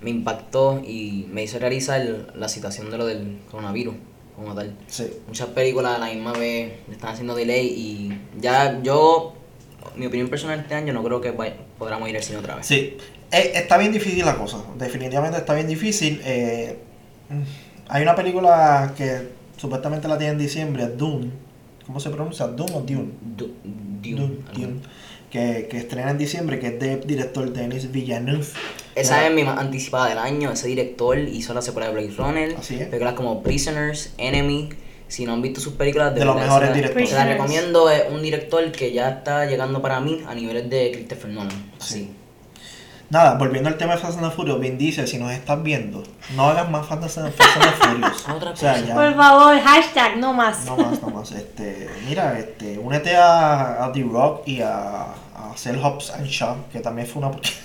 [0.00, 2.00] me impactó y me hizo realizar
[2.34, 3.94] la situación de lo del coronavirus
[4.34, 4.74] como tal.
[4.88, 5.06] Sí.
[5.28, 9.34] Muchas películas a la misma vez están haciendo delay y ya yo,
[9.94, 11.32] mi opinión personal este año, no creo que
[11.78, 12.66] podamos ir al cine otra vez.
[12.66, 12.96] Sí,
[13.30, 16.20] Eh, está bien difícil la cosa, definitivamente está bien difícil.
[16.24, 16.76] Eh,
[17.88, 21.30] hay una película que supuestamente la tiene en diciembre, Dune.
[21.86, 22.46] ¿Cómo se pronuncia?
[22.46, 23.08] ¿Dune o Dune?
[23.36, 24.16] Du- Dune.
[24.16, 24.80] Dune, Dune.
[25.30, 28.44] Que, que estrena en diciembre, que es de director Denis Villeneuve.
[28.94, 30.50] Esa es mi más anticipada del año.
[30.52, 32.54] Ese director hizo la secuela de Blade Runner.
[32.58, 32.86] Así es.
[32.88, 34.68] Películas como Prisoners, Enemy.
[35.08, 37.08] Si no han visto sus películas, De los mejores la- directores.
[37.08, 37.88] Se la recomiendo.
[37.90, 41.70] Es un director que ya está llegando para mí a niveles de Christopher Nolan.
[41.80, 41.94] Así.
[41.94, 42.10] Sí.
[43.12, 46.02] Nada, volviendo al tema de Fast and the Furious, Vin Diesel, si nos estás viendo,
[46.34, 48.26] no hagas más Fast and Furious.
[48.34, 48.86] Otra O sea, cosa.
[48.86, 48.94] ya.
[48.94, 50.64] Por favor, hashtag, no más.
[50.64, 51.30] No más, no más.
[51.32, 56.56] Este, mira, este, únete a, a The Rock y a, a Cell Hobbs and Shaw,
[56.72, 57.58] que también fue una porquería.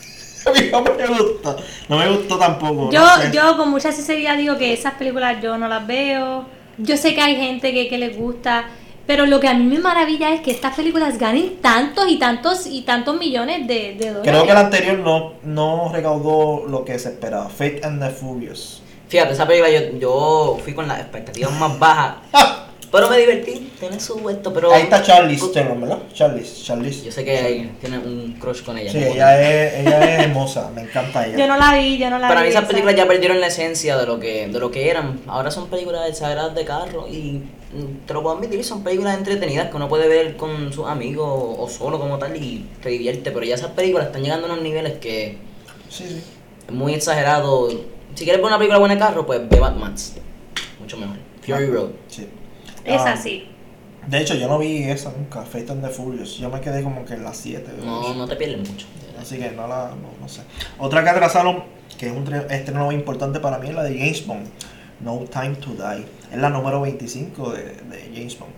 [0.48, 0.82] A mí no
[1.14, 1.58] me gustó.
[1.88, 2.92] No me gustó tampoco.
[2.92, 3.32] Yo, no sé.
[3.32, 6.46] yo con mucha sinceridad digo que esas películas yo no las veo.
[6.78, 8.66] Yo sé que hay gente que, que les gusta,
[9.08, 12.68] pero lo que a mí me maravilla es que estas películas ganen tantos y tantos
[12.68, 14.30] y tantos millones de, de dólares.
[14.30, 17.50] Creo que el anterior no, no recaudó lo que se esperaba.
[17.50, 18.82] Fate and the Furious.
[19.08, 22.16] Fíjate, esa película yo, yo fui con las expectativas más bajas.
[22.92, 23.72] pero me divertí.
[23.80, 24.74] Tiene su esto, pero.
[24.74, 26.00] Ahí está Charlize Theron, ¿verdad?
[26.14, 27.06] Charlize, Charlize.
[27.06, 28.92] Yo sé que tiene un crush con ella.
[28.92, 31.38] Sí, ella es, ella es hermosa, me encanta ella.
[31.38, 32.48] Yo no la vi, yo no la Para vi.
[32.48, 32.70] mí esas esa.
[32.70, 35.22] películas ya perdieron la esencia de lo que de lo que eran.
[35.28, 37.44] Ahora son películas exageradas de carro y
[38.06, 41.68] te lo puedo admitir, son películas entretenidas que uno puede ver con sus amigos o
[41.70, 43.32] solo como tal y te divierte.
[43.32, 45.38] Pero ya esas películas están llegando a unos niveles que
[45.90, 46.22] Sí, sí.
[46.68, 47.70] es muy exagerado.
[48.16, 50.16] Si quieres ver una película buena de carro, pues ve Mad Max.
[50.80, 51.18] Mucho mejor.
[51.42, 51.90] Fury Road.
[52.08, 52.28] sí.
[52.86, 53.50] Esa Ah, sí.
[54.08, 56.38] De hecho, yo no vi esa nunca, Fate and the Furious.
[56.38, 57.70] Yo me quedé como que en las 7.
[57.84, 58.86] No, no te pierdes mucho.
[59.20, 60.42] Así que no la, no, no sé.
[60.80, 61.64] Otra que atrasaron,
[61.98, 64.48] que es un tre- estreno importante para mí, es la de James Bond.
[65.02, 66.06] No Time to Die.
[66.32, 68.52] Es la número 25 de, de James Bond.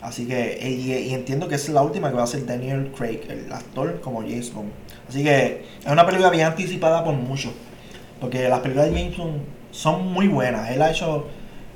[0.00, 3.20] Así que, y, y entiendo que es la última que va a ser Daniel Craig,
[3.28, 4.70] el actor como James Bond.
[5.08, 7.52] Así que es una película bien anticipada por muchos.
[8.20, 10.70] Porque las películas de James Bond son muy buenas.
[10.70, 11.26] Él ha hecho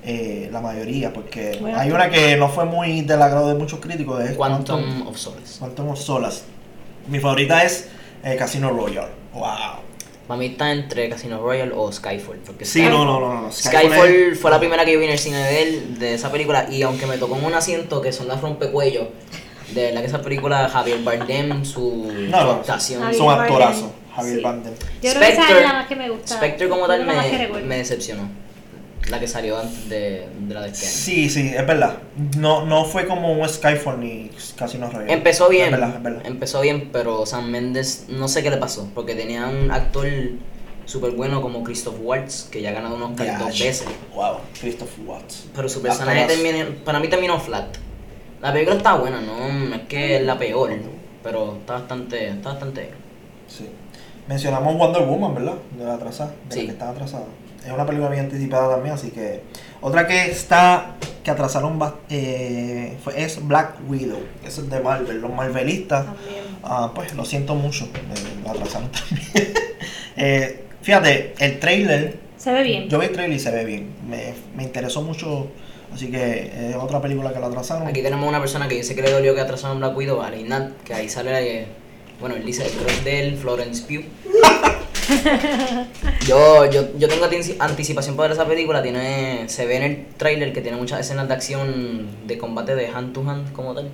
[0.04, 1.78] eh, la mayoría, porque Bueno.
[1.78, 4.22] hay una que no fue muy del agrado de muchos críticos.
[4.22, 5.58] Es Quantum, Quantum of Solace.
[5.58, 6.42] Quantum of Solace.
[7.08, 7.88] Mi favorita es
[8.24, 9.08] eh, Casino Royale.
[9.34, 9.46] Wow.
[10.28, 12.36] Para mí está entre Casino Royale o Skyfall.
[12.46, 13.50] Porque Sí, Sky- no, no, no, no.
[13.52, 16.30] Skyfall es- fue la primera que yo vi en el cine de él, de esa
[16.30, 19.08] película, y aunque me tocó en un asiento que son las rompecuellos,
[19.74, 23.02] de la que esa película, Javier Bardem, su No, no, actuación.
[23.02, 23.90] Javier Son actorazos.
[24.14, 24.42] Javier sí.
[24.42, 24.74] Bardem.
[25.02, 26.34] Yo creo que esa Spectre- es la más que me gusta.
[26.36, 28.28] Spectre como tal me, me decepcionó.
[29.10, 30.94] La que salió antes de, de la de este año.
[30.94, 31.98] Sí, sí, es verdad.
[32.36, 35.12] No, no fue como un Skyfall ni Casino Royale.
[35.12, 36.22] Empezó bien, Es verdad, es verdad.
[36.26, 40.06] empezó bien, pero Sam Mendes no sé qué le pasó, porque tenía un actor
[40.84, 44.90] súper bueno como Christoph Waltz, que ya ha ganado un Oscar dos veces, Wow, Christoph
[45.06, 45.46] Watts.
[45.54, 47.76] pero su personaje terminó, para mí terminó flat.
[48.42, 50.70] La película está buena, no es que es la peor,
[51.22, 52.90] pero está bastante, está bastante.
[53.48, 53.68] Sí.
[54.28, 55.54] Mencionamos Wonder Woman, ¿verdad?
[55.78, 56.32] De la atrasada.
[56.48, 56.60] De Sí.
[56.60, 57.24] la que está atrasada.
[57.66, 59.42] Es una película bien anticipada también, así que.
[59.80, 60.96] Otra que está.
[61.22, 64.20] que atrasaron eh, fue- es Black Widow.
[64.46, 65.20] Eso es de Marvel.
[65.20, 66.06] Los Marvelistas.
[66.64, 67.84] Ah, pues lo siento mucho.
[67.84, 69.54] eh, lo atrasaron también.
[70.16, 72.18] Eh, fíjate, el trailer.
[72.36, 72.88] Se ve bien.
[72.88, 73.88] Yo vi el trailer y se ve bien.
[74.08, 75.48] Me, me interesó mucho.
[75.92, 77.86] Así que es otra película que la atrasaron.
[77.88, 80.72] Aquí tenemos una persona que dice que le dolió que atrasaron Black Widow, a Reinat,
[80.84, 81.66] que ahí sale, eh,
[82.20, 84.04] bueno, él dice el crush de él, Florence Pugh.
[86.26, 90.06] yo, yo, yo tengo antici- anticipación por ver esa película, tiene, se ve en el
[90.16, 93.88] tráiler que tiene muchas escenas de acción de combate de hand to hand como tal.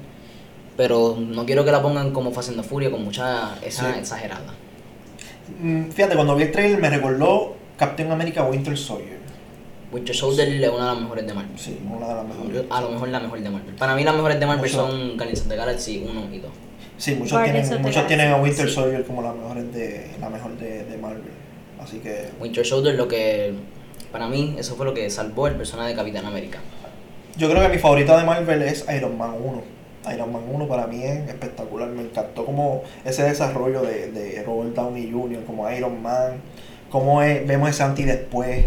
[0.76, 4.00] Pero no quiero que la pongan como the Furia con mucha escena Sí.
[4.00, 4.54] exagerada.
[5.60, 9.18] Mm, Fíjate, cuando vi el trailer me recordó Captain America Winter Soldier.
[9.92, 11.56] Winter Soldier es una de las mejores de Marvel.
[11.58, 12.64] Sí, una de las mejores.
[12.70, 13.74] A lo mejor la mejor de Marvel.
[13.76, 14.88] Para mí las mejores de Marvel Mucho.
[14.88, 16.50] son Guardians of the Galaxy 1 y 2.
[16.98, 18.74] Sí, muchos Guardians tienen, muchos tienen a Winter sí.
[18.74, 21.22] Soldier como la mejor de, la mejor de, de Marvel.
[21.82, 23.54] Así que Winter Soldier lo que
[24.12, 26.58] para mí eso fue lo que salvó el personaje de Capitán América.
[27.36, 29.62] yo creo que mi favorita de Marvel es Iron Man 1.
[30.14, 31.88] Iron Man 1 para mí es espectacular.
[31.88, 35.44] Me encantó como ese desarrollo de, de Robert Downey Jr.
[35.44, 36.34] como Iron Man.
[36.90, 38.66] Cómo es- vemos ese anti después.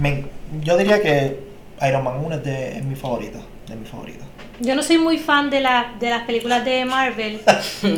[0.00, 0.24] Me-
[0.62, 1.38] yo diría que
[1.86, 3.40] Iron Man 1 es, de, es mi favorita.
[3.68, 4.24] De mi favorita.
[4.60, 7.40] Yo no soy muy fan de, la, de las películas de Marvel.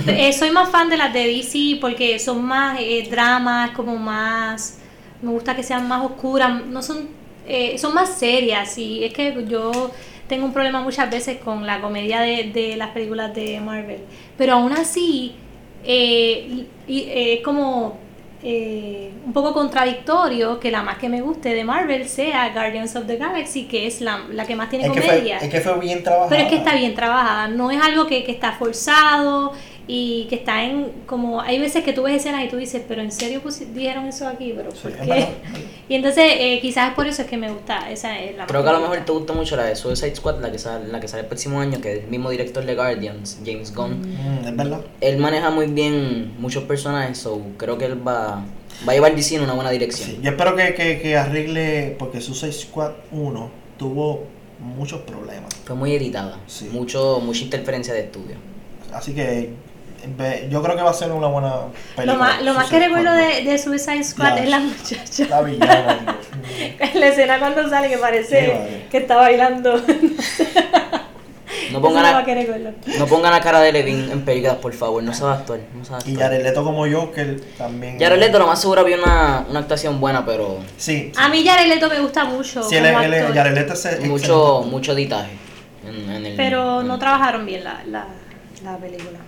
[0.06, 4.78] Eh, soy más fan de las de DC porque son más eh, dramas, como más...
[5.20, 7.08] Me gusta que sean más oscuras, no son,
[7.46, 9.90] eh, son más serias y es que yo
[10.28, 14.00] tengo un problema muchas veces con la comedia de, de las películas de Marvel.
[14.36, 15.34] Pero aún así,
[15.84, 17.98] eh, eh, es como
[18.46, 23.06] eh, un poco contradictorio que la más que me guste de Marvel sea Guardians of
[23.06, 25.38] the Galaxy, que es la, la que más tiene Es que, comedia.
[25.38, 26.28] fue, es que fue bien trabajada.
[26.28, 29.52] Pero es que está bien trabajada, no es algo que, que está forzado,
[29.86, 33.02] y que está en como hay veces que tú ves escenas y tú dices pero
[33.02, 33.42] en serio
[33.74, 35.26] dijeron eso aquí pero Sí, ¿por qué?
[35.90, 38.62] y entonces eh, quizás es por eso es que me gusta esa es la Creo
[38.62, 41.00] que a lo mejor te gusta mucho la de Suicide Squad, la que sale, la
[41.00, 44.00] que sale el próximo año, que es el mismo director de Guardians, James Gunn.
[44.00, 44.80] Mm, es verdad.
[45.02, 48.42] Él maneja muy bien muchos personajes, so creo que él va,
[48.88, 50.08] va a llevar DC en una buena dirección.
[50.10, 54.24] Sí, yo espero que, que, que arregle, porque Suicide Squad 1 tuvo
[54.60, 55.54] muchos problemas.
[55.66, 56.70] Fue muy editada, Sí.
[56.72, 58.36] mucho, mucha interferencia de estudio.
[58.94, 59.50] Así que
[60.50, 61.52] yo creo que va a ser una buena
[61.96, 62.12] película.
[62.12, 65.40] lo más, lo más que recuerdo de, de Suicide Squad La- es la muchacha La
[65.42, 66.16] villana,
[66.94, 69.80] la escena cuando sale que parece que está bailando
[71.70, 72.64] No pongan, a, que
[72.98, 75.60] no pongan la cara de Levin en películas, por favor, no sabe actuar.
[75.74, 76.30] No sabe Y actuar.
[76.30, 77.98] Jared Leto como Joker también.
[77.98, 81.10] Jared Leto lo más seguro había una, una actuación buena, pero Sí.
[81.16, 83.84] a mí Jared Leto me gusta mucho Sí, él, como él- actor, Jared Leto es
[83.86, 85.30] excelente mucho, mucho editaje.
[85.86, 88.06] En, en el, pero no trabajaron bien la, la,
[88.62, 89.18] la película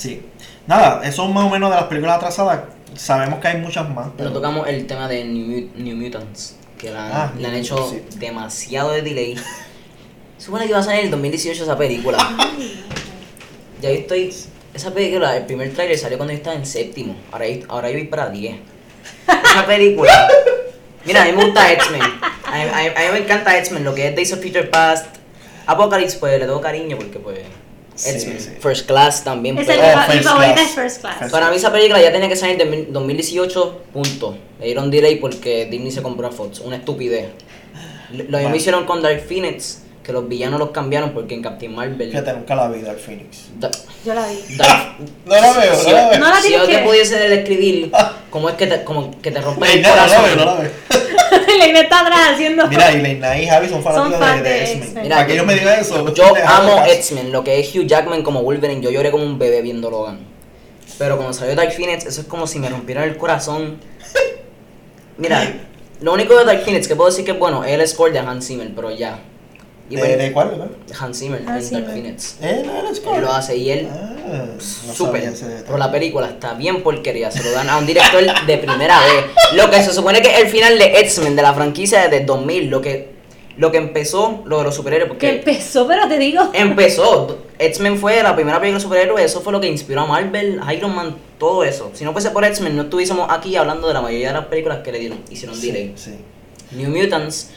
[0.00, 0.22] Sí.
[0.66, 2.60] Nada, eso es más o menos de las películas atrasadas.
[2.94, 4.08] Sabemos que hay muchas más.
[4.16, 4.30] Pero...
[4.30, 8.02] No tocamos el tema de New, New Mutants, que la, Ah, le han hecho sí.
[8.18, 9.36] demasiado de delay.
[10.38, 12.16] Supone que iba a salir en el 2018 esa película.
[13.82, 14.34] ya yo estoy.
[14.72, 17.16] Esa película, el primer trailer salió cuando yo estaba en séptimo.
[17.32, 18.56] Ahora, yo- ahora yo voy para 10.
[19.26, 20.28] Esa película.
[21.04, 22.00] Mira, a mí me gusta X-Men.
[22.02, 25.06] A, a a mí me encanta X-Men, lo que es Days of Future Past.
[25.66, 27.38] Apocalypse, pues le tengo cariño porque, pues.
[28.02, 28.50] Sí, sí.
[28.60, 29.58] First Class también.
[29.58, 30.68] es pero- mi, Oh, mi First favorita Class.
[30.68, 34.36] es First Class First- para mí esa película ya tenía que salir en 2018, punto.
[34.58, 37.28] Le dieron delay porque Disney se compró a Fox, una estupidez.
[38.12, 38.56] Lo mismo Bueno.
[38.56, 42.10] hicieron con Dark Phoenix, que los villanos los cambiaron porque en Captain Marvel...
[42.10, 43.44] Fíjate, nunca la vi, Dark Phoenix.
[43.58, 43.70] Da-
[44.04, 46.18] yo la vi Dark- No la veo, si no la yo, veo.
[46.18, 47.92] No la si yo te pudiese describir
[48.30, 50.24] cómo es que te, como que te rompe el Leina, no la corazón.
[50.24, 50.70] veo, no la veo.
[51.58, 54.72] Leina está atrás haciendo Mira, y Leina y Javi son fanáticos Son fan de, de
[54.72, 55.08] X-Men.
[55.08, 56.14] Para que ellos me digan eso.
[56.14, 56.84] Yo amo.
[56.86, 60.18] X-Men, lo que es Hugh Jackman como Wolverine, yo lloré como un bebé viendo Logan.
[60.98, 63.80] Pero cuando salió Dark Phoenix, eso es como si me rompieran el corazón.
[65.16, 65.54] Mira,
[66.00, 68.18] lo único de Dark Phoenix que puedo decir que es bueno es el score de
[68.18, 69.18] Hans Zimmer, pero ya.
[69.90, 70.68] Y ¿De, bueno, de cuál, verdad?
[71.00, 71.92] Hans Zimmer Hans en Dark.
[71.92, 72.36] Phoenix.
[72.40, 73.14] Eh, no.
[73.16, 74.46] Él lo hace y él Ah,
[74.86, 75.32] no Súper,
[75.66, 79.24] pero la película está bien porquería, se lo dan a un director de primera vez.
[79.54, 82.66] Lo que se supone que es el final de X-Men, de la franquicia desde 2000,
[82.70, 83.08] lo que,
[83.56, 88.22] lo que empezó, lo de los superhéroes, que empezó pero te digo empezó, X-Men fue
[88.22, 91.64] la primera película de superhéroes, eso fue lo que inspiró a Marvel, Iron Man, todo
[91.64, 91.90] eso.
[91.94, 94.78] Si no fuese por X-Men, no estuviésemos aquí hablando de la mayoría de las películas
[94.84, 95.92] que le dieron, hicieron Sí, delay.
[95.96, 96.14] sí.
[96.72, 97.50] New Mutants,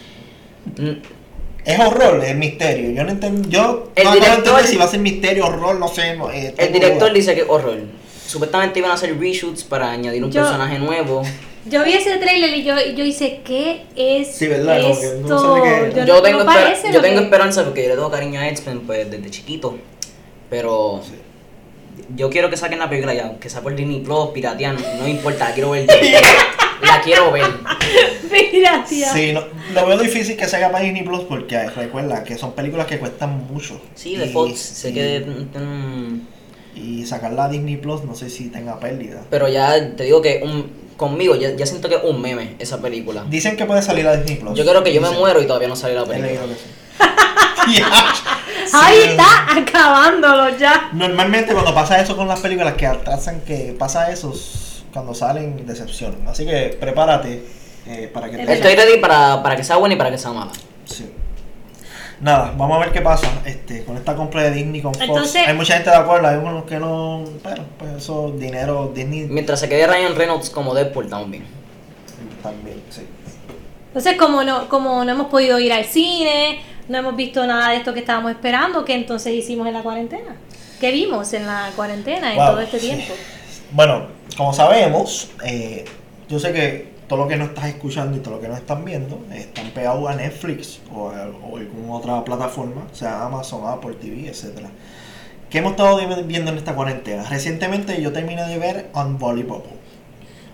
[1.65, 2.91] Es horror, es misterio.
[2.91, 3.47] Yo no entiendo.
[3.49, 6.15] Yo El no, no director- si va a ser misterio, horror, no sé.
[6.17, 7.77] No, eh, el director dice que es horror.
[8.27, 11.23] Supuestamente iban a hacer reshoots para añadir un Yo- personaje nuevo.
[11.65, 14.81] yo vi ese trailer y yo, yo hice ¿qué es Sí, ¿verdad?
[14.81, 15.15] Que esto?
[15.27, 15.61] no sabe
[15.93, 18.11] qué- Yo yo no- tengo, no esper- yo tengo que- esperanza porque yo le tengo
[18.11, 19.77] cariño a X-Men pues, desde chiquito.
[20.49, 21.13] Pero Sí.
[22.15, 25.51] yo quiero que saquen la película ya, que sea por Disney Plus, piratean, no importa,
[25.53, 25.85] quiero ver.
[26.83, 27.45] la quiero ver.
[28.53, 29.11] Mira, tía.
[29.13, 29.41] Sí, no,
[29.73, 32.99] lo veo difícil que se haga para Disney Plus porque recuerda que son películas que
[32.99, 33.79] cuestan mucho.
[33.95, 35.19] Sí, de Y- Fox, sé y- que...
[35.59, 36.19] mm,
[36.75, 39.21] Y sacarla a Disney Plus no sé si tenga pérdida.
[39.29, 42.81] Pero ya te digo que un, conmigo, ya, ya siento que es un meme esa
[42.81, 43.25] película.
[43.29, 44.57] Dicen que puede salir a Disney Plus.
[44.57, 46.41] Yo creo que yo me muero y todavía no sale la película.
[46.47, 47.81] que sí.
[48.73, 49.09] Ahí Sí.
[49.09, 50.89] está acabándolo ya.
[50.93, 54.33] Normalmente cuando pasa eso con las películas que atrasan, que pasa eso
[54.93, 56.27] cuando salen decepcionan.
[56.27, 57.43] Así que prepárate
[57.87, 58.53] eh, para que te...
[58.53, 60.51] Estoy ready para, para que sea buena y para que sea mala.
[60.85, 61.11] Sí.
[62.21, 65.05] Nada, vamos a ver qué pasa este, con esta compra de Disney con Fox.
[65.05, 67.25] Entonces- hay mucha gente de acuerdo, hay unos que no.
[67.43, 71.43] Pero, pues eso, dinero, Disney Mientras se quede Ryan Reynolds como Deadpool, estamos bien.
[72.41, 73.01] también, sí.
[73.87, 77.77] Entonces, como no, como no hemos podido ir al cine, no hemos visto nada de
[77.77, 80.35] esto que estábamos esperando, ¿qué entonces hicimos en la cuarentena?
[80.79, 82.91] ¿Qué vimos en la cuarentena en Wow, todo este sí.
[83.73, 84.07] Bueno,
[84.37, 85.85] como sabemos, eh,
[86.29, 88.85] yo sé que todo lo que no estás escuchando y todo lo que no están
[88.85, 94.69] viendo están pegados a Netflix o, a, alguna otra plataforma, sea Amazon, Apple TV, etcétera.
[95.49, 97.23] ¿Qué hemos estado vi- viendo en esta cuarentena?
[97.29, 99.69] Recientemente yo terminé de ver Unbelievable.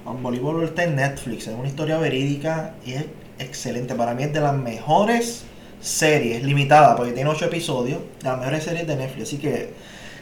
[0.05, 3.05] Unbelievable está en Netflix, es una historia verídica y es
[3.39, 3.95] excelente.
[3.95, 5.43] Para mí es de las mejores
[5.81, 9.27] series, limitada, porque tiene 8 episodios, de las mejores series de Netflix.
[9.29, 9.73] Así que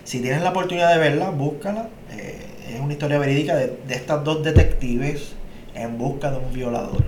[0.03, 1.89] si tienes la oportunidad de verla, búscala.
[2.11, 5.34] Eh, es una historia verídica de, de estas dos detectives
[5.76, 7.03] en busca de un violador.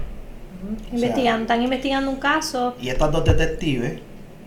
[0.91, 2.75] Investigando, están investigando un caso.
[2.81, 3.99] Y estas dos detectives,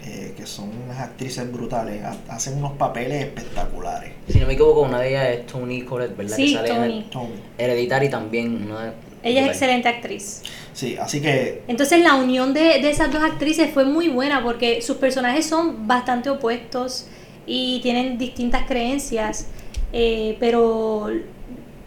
[0.04, 4.12] eh, que son unas actrices brutales, ha- hacen unos papeles espectaculares.
[4.28, 6.36] Si no me equivoco, una de ellas es Tony Collette, ¿verdad?
[6.36, 6.98] Sí, que sale en Tony.
[6.98, 7.34] el- Tony.
[7.58, 8.66] Hereditary también.
[8.70, 8.92] Una de-
[9.24, 10.42] Ella es excelente actriz.
[10.72, 14.82] Sí, así que Entonces la unión de, de esas dos actrices fue muy buena porque
[14.82, 17.06] sus personajes son bastante opuestos
[17.46, 19.46] y tienen distintas creencias.
[19.92, 21.08] Eh, pero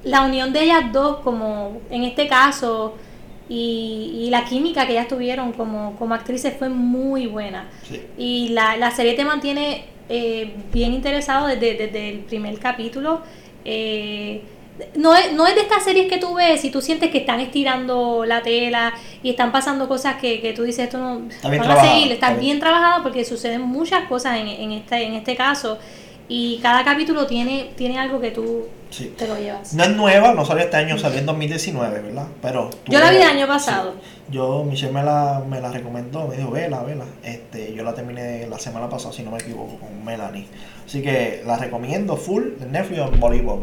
[0.03, 2.95] la unión de ellas dos, como en este caso,
[3.49, 7.69] y, y la química que ellas tuvieron como, como actrices fue muy buena.
[7.87, 8.01] Sí.
[8.17, 13.21] Y la, la serie te mantiene eh, bien interesado desde, desde el primer capítulo.
[13.63, 14.41] Eh,
[14.95, 17.39] no es, no es de estas series que tú ves y tú sientes que están
[17.39, 18.93] estirando la tela
[19.23, 22.11] y están pasando cosas que, que tú dices, esto no Está bien van a seguir,
[22.11, 22.59] está está bien bien.
[22.59, 25.77] trabajado porque suceden muchas cosas en, en, este, en este caso
[26.27, 29.13] y cada capítulo tiene, tiene algo que tú Sí.
[29.17, 29.73] te lo llevas.
[29.73, 32.27] No es nueva, no salió este año, salió en 2019, ¿verdad?
[32.41, 33.93] Pero tú- Yo la vi el año pasado.
[34.31, 37.03] Yo, Michelle me la, me la recomendó, me dijo, vela, vela.
[37.23, 40.47] Este, yo la terminé la semana pasada, si no me equivoco, con Melanie.
[40.87, 43.59] Así que la recomiendo full de Netflix o Bollywood.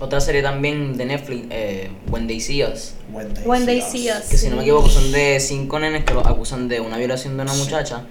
[0.00, 2.94] Otra serie también de Netflix, eh, When They See Us.
[3.12, 4.24] When They When They See See Us.
[4.24, 4.30] Us.
[4.30, 7.36] Que si no me equivoco son de cinco nenes que los acusan de una violación
[7.36, 8.04] de una muchacha.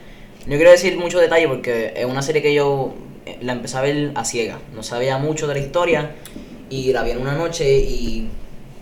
[0.48, 2.94] No quiero decir mucho detalle porque es una serie que yo
[3.26, 4.58] eh, la empecé a ver a ciega.
[4.74, 6.12] No sabía mucho de la historia
[6.70, 8.28] y la vi en una noche y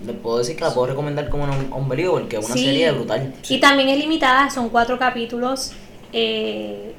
[0.05, 2.63] le puedo decir que la puedo recomendar como un, un película porque es una Sí.
[2.65, 3.33] serie brutal.
[3.49, 5.73] Y también es limitada, son cuatro capítulos.
[6.13, 6.93] eh,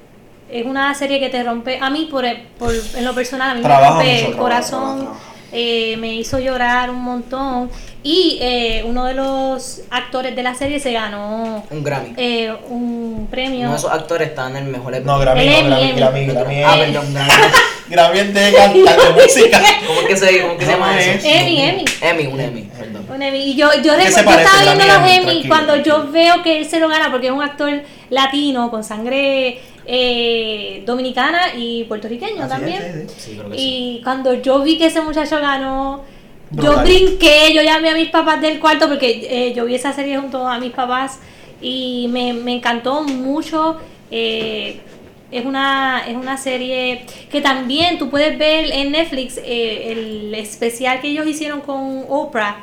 [0.53, 2.25] es una serie que te rompe, a mí por,
[2.59, 5.09] por- en lo personal, a mí me rompe mucho, el corazón,
[5.53, 7.71] eh, me hizo llorar un montón.
[8.03, 12.15] Y eh, uno de los actores de la serie se ganó Un Grammy.
[12.17, 13.61] eh, un premio.
[13.61, 15.93] Uno de esos actores están en el mejor No, Grammy, El no, Grammy.
[15.93, 17.33] Grammy, Grammy, Ah, perdón, Grammy.
[17.91, 19.61] Grammy es de cantar de música.
[19.87, 21.11] ¿Cómo es que se, cómo es que se llama eso?
[21.11, 21.85] es- Emmy, Emmy.
[22.01, 23.07] Emmy, un Emmy, perdón.
[23.15, 23.39] Un Emmy.
[23.39, 25.49] Y yo, yo, ¿Qué recu- se yo estaba viendo Grammy, los Emmy?
[25.49, 29.61] Cuando yo veo que él se lo gana porque es un actor latino con sangre
[29.85, 32.83] eh, dominicana y puertorriqueño Así también.
[32.83, 33.31] es, sí, sí.
[33.33, 33.63] Sí, creo que sí.
[33.99, 36.03] Y cuando yo vi que ese muchacho ganó,
[36.51, 40.19] yo brinqué, yo llamé a mis papás del cuarto porque eh, yo vi esa serie
[40.19, 41.19] junto a mis papás
[41.63, 43.79] y me, me encantó mucho.
[44.11, 44.81] eh,
[45.31, 51.01] es una, es una serie que también tú puedes ver en Netflix eh, el especial
[51.01, 52.57] que ellos hicieron con Oprah.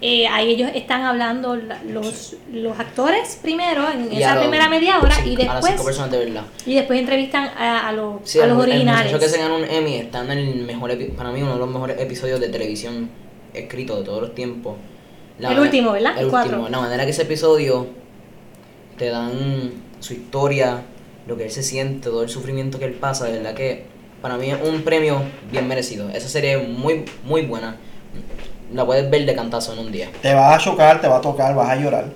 [0.00, 4.98] eh, ahí ellos están hablando la- los, los actores primero en Y esa primera media
[4.98, 6.42] hora cinco- y A las cinco después personas de verdad.
[6.66, 7.92] y después entrevistan a, a
[8.24, 9.12] Sí, a los el originales.
[9.12, 11.68] muchacho que se ganó un Emmy está en el mejor, para mí uno de los
[11.68, 13.08] mejores episodios de televisión
[13.54, 14.76] escrito de todos los tiempos.
[15.38, 16.12] El último, ¿verdad?
[16.18, 16.50] El El cuatro.
[16.58, 16.68] último.
[16.68, 17.86] La manera que ese episodio
[18.96, 20.82] te dan su historia,
[21.26, 23.84] lo que él se siente, todo el sufrimiento que él pasa, de verdad que
[24.20, 25.22] para mí es un premio
[25.52, 26.08] bien merecido.
[26.10, 27.76] Esa serie es muy, muy buena.
[28.74, 30.08] La puedes ver de cantazo en un día.
[30.20, 32.06] Te vas a chocar, te va a tocar, vas a llorar.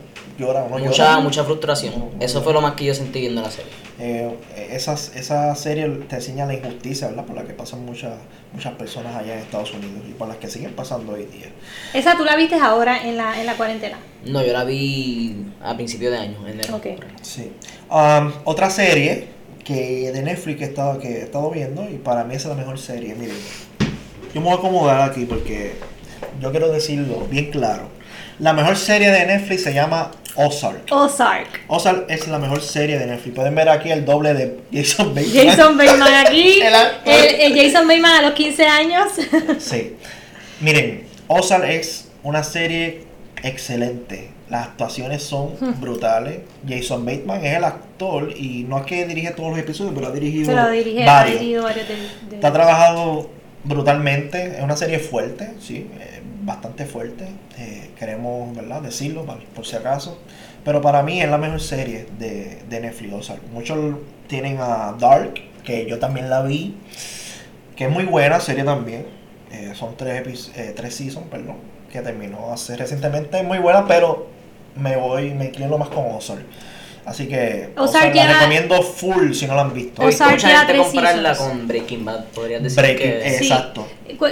[0.42, 1.20] Llora, uno Mucha, llora.
[1.20, 1.94] mucha frustración.
[1.98, 2.44] No, no Eso llora.
[2.44, 3.70] fue lo más que yo sentí viendo la serie.
[3.98, 4.36] Eh,
[4.72, 7.24] esas, esa serie te enseña la injusticia, ¿verdad?
[7.24, 8.12] Por la que pasan muchas
[8.52, 11.46] muchas personas allá en Estados Unidos y por las que siguen pasando hoy día.
[11.94, 13.98] Esa tú la viste ahora en la, en la cuarentena.
[14.26, 16.76] No, yo la vi a principio de año, en enero.
[16.76, 16.82] Ok.
[16.96, 17.12] por ahí.
[17.22, 17.52] Sí.
[17.90, 19.28] Um, otra serie
[19.64, 22.56] que de Netflix que he, estado, que he estado viendo y para mí esa es
[22.56, 23.14] la mejor serie.
[23.14, 23.36] Miren,
[24.34, 25.74] yo me voy a acomodar aquí porque
[26.40, 27.88] yo quiero decirlo bien claro.
[28.42, 30.86] La mejor serie de Netflix se llama Ozark.
[30.90, 31.60] Ozark.
[31.68, 33.36] Ozark es la mejor serie de Netflix.
[33.36, 35.46] Pueden ver aquí el doble de Jason Bateman.
[35.46, 36.60] Jason Bateman aquí.
[36.62, 36.74] El
[37.12, 39.08] el, el Jason Bateman a los 15 años.
[39.60, 39.94] Sí.
[40.60, 43.04] Miren, Ozark es una serie
[43.44, 44.30] excelente.
[44.50, 46.40] Las actuaciones son brutales.
[46.68, 50.10] Jason Bateman es el actor y no es que dirige todos los episodios, pero ha
[50.10, 51.38] dirigido Se lo dirige, ha varios.
[51.38, 51.94] dirigido varios de,
[52.28, 53.30] de- Está trabajado
[53.62, 54.56] brutalmente.
[54.56, 57.26] Es una serie fuerte, sí, eh, bastante fuerte.
[57.58, 58.82] Eh, queremos, ¿verdad?
[58.82, 59.24] Decirlo
[59.54, 60.18] por, si acaso.
[60.64, 63.12] Pero para mí es la mejor serie de, de Netflix.
[63.12, 63.42] Ozark.
[63.52, 65.34] Muchos tienen a Dark,
[65.64, 66.76] que yo también la vi,
[67.76, 69.06] que es muy buena serie también.
[69.52, 71.56] Eh, son tres, eh, tres seasons, perdón,
[71.90, 73.38] que terminó hace recientemente.
[73.38, 74.28] Es muy buena, pero
[74.76, 76.44] me voy, me inclino más con Ozark.
[77.04, 80.02] Así que Ozark la recomiendo full si no la han visto.
[80.02, 83.26] Ozark mucha gente compararla con Breaking Bad, podrías decir Breaking, que...
[83.26, 83.44] eh, Sí.
[83.46, 83.88] Exacto.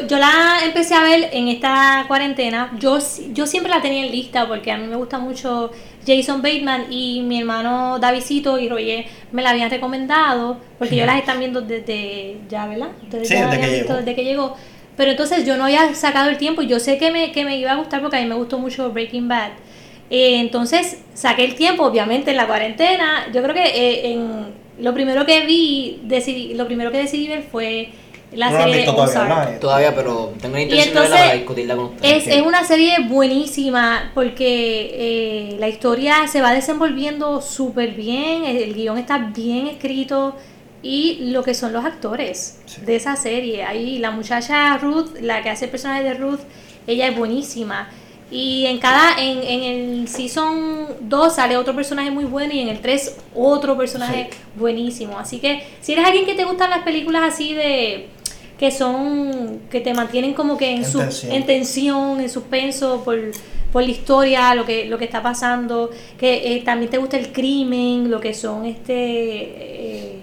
[0.08, 2.70] Yo la empecé a ver en esta cuarentena.
[2.78, 2.98] Yo,
[3.32, 5.72] yo siempre la tenía en lista porque a mí me gusta mucho
[6.06, 11.18] Jason Bateman y mi hermano Davidito y Roger me la habían recomendado porque yo las
[11.18, 12.88] están viendo desde ya, ¿verdad?
[13.02, 13.98] Ustedes Sí, ya la desde que habían visto llegó.
[14.06, 14.56] desde que llegó.
[14.96, 17.56] Pero entonces yo no había sacado el tiempo y yo sé que me, que me
[17.56, 19.50] iba a gustar porque a mí me gustó mucho Breaking Bad.
[20.10, 23.28] Eh, entonces saqué el tiempo, obviamente en la cuarentena.
[23.32, 24.46] Yo creo que eh, en,
[24.80, 27.90] lo primero que vi, decidí, lo primero que decidí ver fue
[28.32, 29.28] la No la serie de visto todavía, Ozark.
[29.28, 29.60] ¿verdad?
[29.60, 32.26] Todavía, pero tengo la intención de entonces, verla para discutirla con ustedes.
[32.26, 38.56] Es, es una serie buenísima porque eh, la historia se va desenvolviendo súper bien, el,
[38.58, 40.36] el guion está bien escrito
[40.82, 42.80] y lo que son los actores Sí.
[42.82, 43.64] de esa serie.
[43.64, 46.40] Ahí la muchacha Ruth, la que hace el personaje de Ruth,
[46.86, 47.88] ella es buenísima.
[48.30, 52.68] Y en cada, en, en el season 2 sale otro personaje muy bueno y en
[52.68, 54.38] el 3 otro personaje Sí.
[54.56, 55.18] buenísimo.
[55.18, 58.06] Así que si eres alguien que te gustan las películas así de
[58.58, 61.32] que son que te mantienen como que en, En su, tensión.
[61.32, 63.18] en tensión, en suspenso por,
[63.72, 67.32] por la historia, lo que lo que está pasando, que eh, también te gusta el
[67.32, 70.16] crimen, lo que son este eh,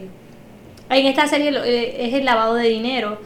[0.89, 3.19] en esta serie eh, es el lavado de dinero.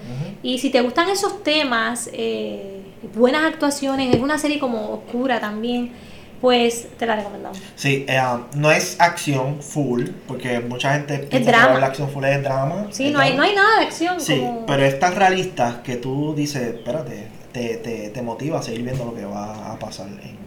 [0.44, 2.81] Y si te gustan esos temas, eh,
[3.14, 5.92] buenas actuaciones, es una serie como oscura también,
[6.40, 7.60] pues te la recomendamos.
[7.76, 11.76] Sí, eh, um, no es acción full, porque mucha gente piensa drama.
[11.76, 12.88] que la acción full es drama.
[12.92, 14.20] Sí, es no hay, no hay nada de acción.
[14.20, 18.64] Sí, como- pero es tan realista que tú dices, espérate, te, te, te motiva a
[18.64, 20.41] seguir viendo lo que va a pasar en,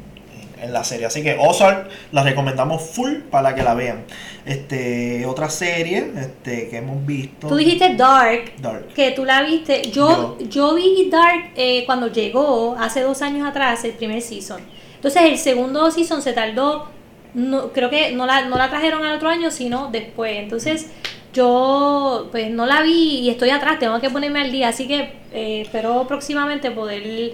[0.60, 1.06] en- la serie.
[1.06, 4.04] Así que Ozark la recomendamos full para que la vean.
[4.44, 7.48] Este, otra serie este, que hemos visto.
[7.48, 8.88] Tú dijiste Dark, Dark.
[8.94, 9.90] que tú la viste.
[9.90, 14.60] Yo, yo vi Dark eh, cuando llegó hace dos años atrás, el primer season.
[14.96, 16.88] Entonces el segundo season se tardó,
[17.34, 20.36] no, creo que no la, no la trajeron al otro año, sino después.
[20.36, 20.86] Entonces
[21.32, 24.68] yo pues no la vi y estoy atrás, tengo que ponerme al día.
[24.68, 27.32] Así que eh, espero próximamente poder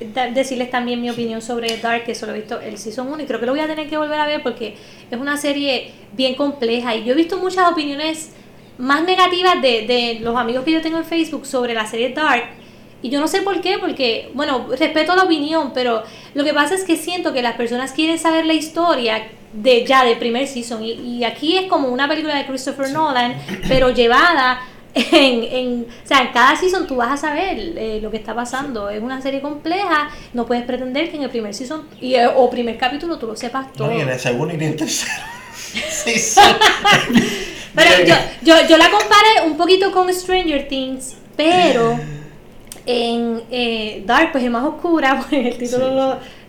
[0.00, 3.40] decirles también mi opinión sobre Dark, que solo he visto el season 1 y creo
[3.40, 4.76] que lo voy a tener que volver a ver porque
[5.10, 8.32] es una serie bien compleja y yo he visto muchas opiniones
[8.78, 12.44] más negativas de, de los amigos que yo tengo en Facebook sobre la serie Dark.
[13.02, 16.02] Y yo no sé por qué, porque, bueno, respeto la opinión, pero
[16.34, 20.04] lo que pasa es que siento que las personas quieren saber la historia de ya
[20.04, 20.82] del primer season.
[20.82, 23.36] Y, y aquí es como una película de Christopher Nolan,
[23.68, 24.60] pero llevada
[25.12, 28.34] en, en, o sea, en cada season tú vas a saber eh, lo que está
[28.34, 28.88] pasando.
[28.88, 32.48] Es una serie compleja, no puedes pretender que en el primer season y, eh, o
[32.48, 33.88] primer capítulo tú lo sepas todo.
[33.88, 35.12] No, ni en el segundo ni en el tercero.
[35.90, 36.40] sí, sí.
[37.74, 41.98] Pero yo, yo, yo la comparé un poquito con Stranger Things, pero
[42.86, 45.94] en eh, Dark pues es más oscura, pues el título Sí,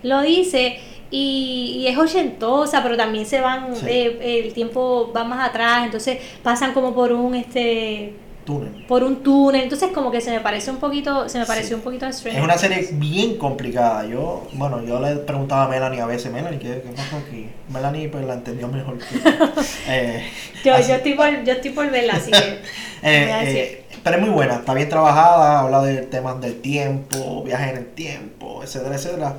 [0.08, 0.80] lo, lo dice,
[1.12, 3.86] y, y es ochentosa, pero también se van, Sí.
[3.90, 8.14] eh, el tiempo va más atrás, entonces pasan como por un este
[8.48, 8.86] Túnel.
[8.88, 11.74] por un túnel, entonces como que se me parece un poquito, se me pareció Sí.
[11.76, 14.06] un poquito a Stranger Es una serie bien complicada.
[14.08, 17.50] Yo, bueno, yo le preguntaba a Melanie a veces, Melanie, ¿qué, qué pasó aquí?
[17.70, 19.06] Melanie pues la entendió mejor que
[19.90, 20.24] eh,
[20.64, 22.38] Yo, así- yo, estoy por, yo estoy por verla, así que
[23.04, 23.58] Eh, voy a decir.
[23.58, 27.78] eh, pero es muy buena, está bien trabajada, habla de temas del tiempo, viajes en
[27.78, 29.36] el tiempo, etcétera, etcétera.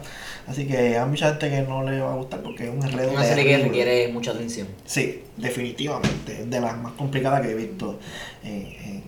[0.49, 3.11] Así que hay mucha gente que no le va a gustar porque es un enredo.
[3.13, 4.67] Una serie que requiere mucha atención.
[4.87, 7.99] Sí, definitivamente, es de las más complicadas que he visto,
[8.45, 9.03] eh, eh,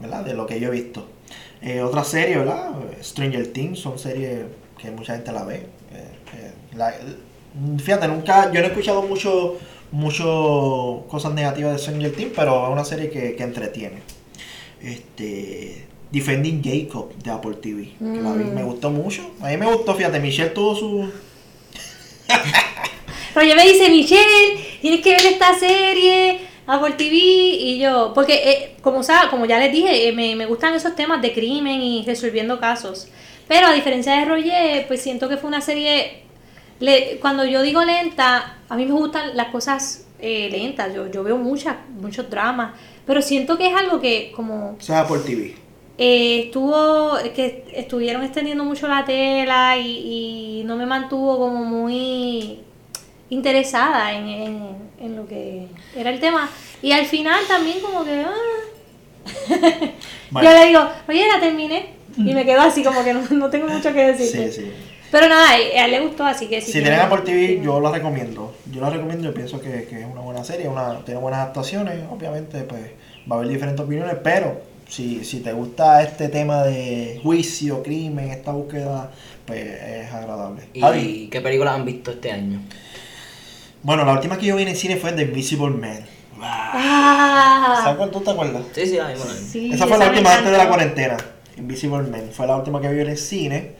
[0.00, 0.24] ¿verdad?
[0.24, 1.06] De lo que yo he visto.
[1.60, 2.70] Eh, otra serie, ¿verdad?
[3.02, 4.40] Stranger Things, son series
[4.80, 5.56] que mucha gente la ve.
[5.56, 5.66] Eh,
[6.36, 6.94] eh, la-
[7.78, 9.58] fíjate, nunca, yo no he escuchado mucho,
[9.90, 13.98] mucho cosas negativas de Stranger Things, pero es una serie que, que entretiene.
[14.80, 18.54] Este, Defending Jacob de Apple TV, que la vi, Mm.
[18.54, 19.30] me gustó mucho.
[19.42, 21.10] A mí me gustó, fíjate, Michelle tuvo su...
[23.34, 28.76] Roger me dice, Michelle, tienes que ver esta serie, Apple TV, y yo, porque eh,
[28.82, 32.04] como, sa- como ya les dije, eh, me, me gustan esos temas de crimen y
[32.04, 33.08] resolviendo casos.
[33.46, 36.22] Pero a diferencia de Roger, pues siento que fue una serie,
[36.80, 41.22] le- cuando yo digo lenta, a mí me gustan las cosas eh, lentas, yo, yo
[41.22, 42.72] veo muchas, muchos dramas,
[43.06, 44.76] pero siento que es algo que como...
[44.78, 45.54] O sea, Apple TV.
[45.98, 52.60] Eh, estuvo, que estuvieron extendiendo mucho la tela y, y no me mantuvo como muy
[53.30, 54.68] interesada en, en,
[55.00, 56.48] en lo que era el tema.
[56.82, 58.24] Y al final también como que...
[58.24, 58.32] ah.
[60.42, 61.90] Yo le digo, oye, la terminé.
[62.16, 64.26] Y me quedo así como que no, no tengo mucho que decir.
[64.50, 64.72] Sí, sí.
[65.10, 67.90] Pero nada, a él le gustó, así que Si tienen- tienen Apple TV, yo la
[67.90, 68.54] recomiendo.
[68.70, 71.94] Yo la recomiendo, yo pienso que, que es una buena serie, una, tiene buenas actuaciones,
[72.10, 72.82] obviamente pues
[73.30, 78.30] va a haber diferentes opiniones, pero si, si te gusta este tema de juicio, crimen,
[78.30, 79.10] esta búsqueda,
[79.46, 80.62] pues es agradable.
[80.78, 82.60] Javi, ¿Y qué películas han visto este año?
[83.82, 86.00] bueno, la última que yo vi en el cine fue The Invisible Man.
[86.40, 88.62] Ah, ¿Sabes cuál tú te acuerdas?
[88.72, 89.26] Sí, sí, la misma.
[89.26, 91.16] sí, esa fue la última antes de la cuarentena.
[91.56, 93.72] Invisible Man fue la última que vi en el cine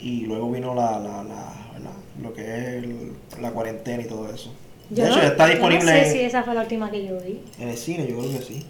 [0.00, 4.28] y luego vino la, la, la, la- lo que es el- la cuarentena y todo
[4.32, 4.52] eso.
[4.90, 6.90] De Yo hecho, no- ya está yo disponible No sé si esa fue la última
[6.90, 7.40] que yo vi.
[7.58, 8.64] En el cine, yo creo que sí.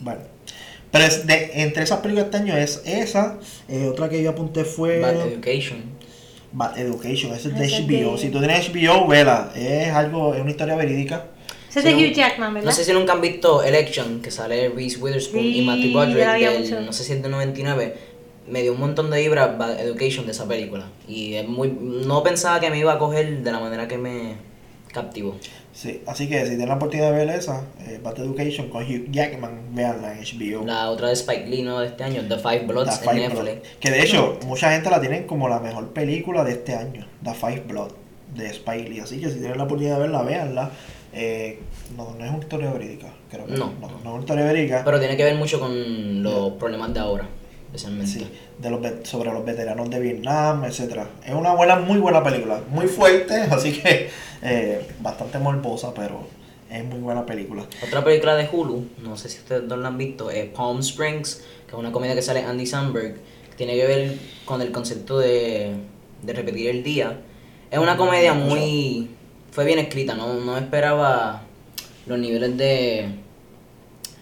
[0.00, 0.20] Bueno.
[0.92, 3.38] Pero es de, entre esas películas de este año es esa.
[3.68, 5.82] eh, otra que yo apunté fue Bad Education.
[6.52, 7.32] Bad Education.
[7.32, 8.18] Esa es de HBO.
[8.18, 9.50] Si tú tienes HBO, vela.
[9.56, 11.24] Es algo, es una historia verídica.
[11.70, 12.66] Ese es de Hugh Jackman, ¿verdad?
[12.68, 16.92] No sé si nunca han visto Election, que sale Reese Witherspoon y Matthew Broderick no
[16.92, 17.96] sé si es del 99.
[18.48, 20.90] Me dio un montón de vibras Bad Education de esa película.
[21.08, 24.34] Y es muy, no pensaba que me iba a coger de la manera que me
[24.92, 25.38] captivó.
[25.72, 29.10] Sí, así que si tienen la oportunidad de ver esa, eh, Bad Education con Hugh
[29.10, 30.66] Jackman, veanla en HBO.
[30.66, 31.80] La otra de Spike Lee ¿no?
[31.80, 33.42] de este año, The Five Bloods The en Netflix.
[33.42, 33.58] Blood.
[33.80, 37.06] Que de hecho, mucha gente la tienen como la mejor película de este año.
[37.24, 37.92] The Five Blood
[38.34, 39.00] de Spike Lee.
[39.00, 40.70] Así que si tienen la oportunidad de verla, veanla.
[41.14, 41.58] Eh,
[41.96, 43.72] no, no es una historia verídica, creo que No.
[43.80, 44.82] no, no es una historia verídica.
[44.84, 47.26] Pero tiene que ver mucho con los problemas de ahora,
[47.72, 48.12] especialmente.
[48.12, 51.08] Sí, de los, sobre los veteranos de Vietnam, etcétera.
[51.26, 54.10] Es una buena, muy buena película, muy fuerte, así que
[54.42, 56.26] eh, bastante morbosa, pero
[56.70, 57.64] es muy buena película.
[57.82, 61.42] Otra película de Hulu, no sé si ustedes dos la han visto, es Palm Springs,
[61.66, 63.14] que es una comedia que sale Andy Samberg,
[63.50, 65.74] que tiene que ver con el concepto de,
[66.22, 67.20] de repetir el día.
[67.70, 69.10] Es una comedia muy...
[69.50, 71.42] fue bien escrita, no, no esperaba
[72.06, 73.08] los niveles de...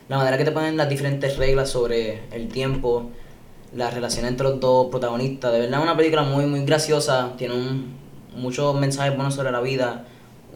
[0.08, 3.10] La manera que te ponen las diferentes reglas sobre el tiempo,
[3.74, 5.52] la relación entre los dos protagonistas.
[5.52, 7.94] De verdad es una película muy, muy graciosa, tiene un-
[8.36, 10.04] muchos mensajes buenos sobre la vida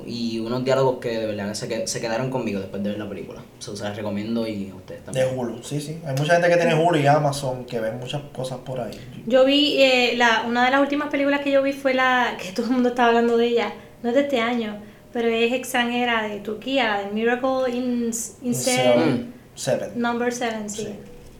[0.07, 3.41] y unos diálogos que de verdad se, se quedaron conmigo después de ver la película.
[3.61, 5.29] So, se las recomiendo y a ustedes De también.
[5.39, 5.99] Hulu, sí, sí.
[6.07, 8.99] Hay mucha gente que tiene Hulu y Amazon que ven muchas cosas por ahí.
[9.27, 12.53] Yo vi, eh, la, una de las últimas películas que yo vi fue la que
[12.53, 14.77] todo el mundo estaba hablando de ella, no es de este año,
[15.13, 18.11] pero es extranjera de Turquía, la de Miracle in,
[18.43, 19.91] in Seven, Seven.
[19.95, 20.83] Number 7, sí.
[20.83, 20.89] Sí.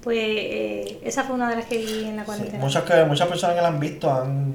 [0.05, 2.59] Pues eh, esa fue una de las que vi en la Sí, cuarentena.
[2.65, 4.55] Muchas, que, muchas personas que la han visto han,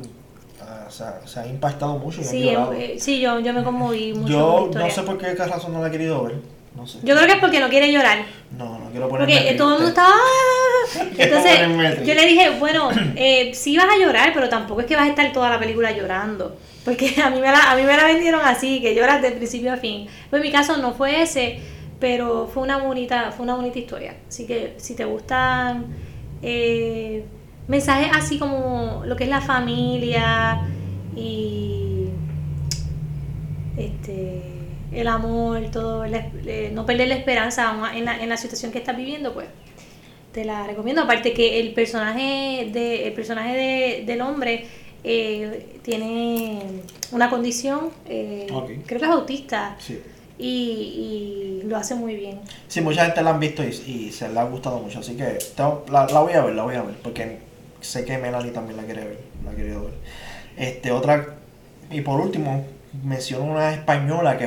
[0.62, 2.74] ah, o sea, se han impactado mucho y han Sí, llorado.
[2.74, 4.92] eh, sí yo, yo me conmoví mucho con Yo no historia.
[4.92, 6.36] sé por qué razón no la he querido ver.
[6.76, 7.00] No sé.
[7.02, 8.20] Yo creo que es porque no quiere llorar.
[8.56, 10.02] No, no quiero ponerme Porque eh, todo el mundo triste.
[10.02, 10.20] estaba...
[11.10, 11.14] "Ah".
[11.18, 12.06] Entonces, triste.
[12.06, 15.10] yo le dije, bueno, eh, sí vas a llorar, pero tampoco es que vas a
[15.10, 16.56] estar toda la película llorando.
[16.86, 19.74] Porque a mí me la, a mí me la vendieron así, que lloras de principio
[19.74, 20.08] a fin.
[20.30, 21.60] Pues en mi caso no fue ese,
[22.00, 24.16] pero fue una bonita, fue una bonita historia.
[24.28, 25.86] Así que si te gustan
[26.42, 27.24] eh,
[27.68, 30.62] mensajes así como lo que es la familia
[31.16, 32.06] y
[33.78, 34.42] este
[34.92, 38.98] el amor, todo, eh, no perder la esperanza en la, en la situación que estás
[38.98, 39.48] viviendo, pues
[40.32, 41.04] te la recomiendo.
[41.04, 44.66] Aparte que el personaje de el personaje de- del hombre
[45.04, 46.60] eh, tiene
[47.12, 48.48] una condición, eh,
[48.88, 50.00] creo que es autista Sí.
[50.40, 52.40] Y, y lo hace muy bien.
[52.68, 55.38] Sí, mucha gente la han visto y, y se le ha gustado mucho, así que
[55.56, 57.40] tengo- la, la voy a ver, la voy a ver, porque
[57.82, 59.94] sé que Melanie también la quiere ver, la ha querido ver.
[60.58, 61.28] Este, otra,
[61.92, 62.66] y por último,
[63.04, 64.46] menciono una española que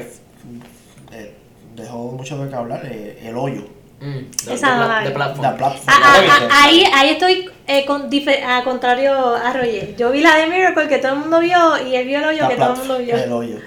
[1.12, 1.34] eh,
[1.76, 3.66] dejó mucho de que hablar, eh, El Hoyo,
[4.00, 5.56] Mm, de, Esa de la de platform.
[5.56, 5.84] platform.
[5.86, 9.94] Ah, ah, ah, ahí, ahí estoy eh, con, dife- a contrario a Roger.
[9.94, 12.42] Yo vi la de Miracle que todo el mundo vio y él vio el hoyo
[12.42, 13.16] La que todo el platform, mundo vio.
[13.16, 13.58] El Hoyo.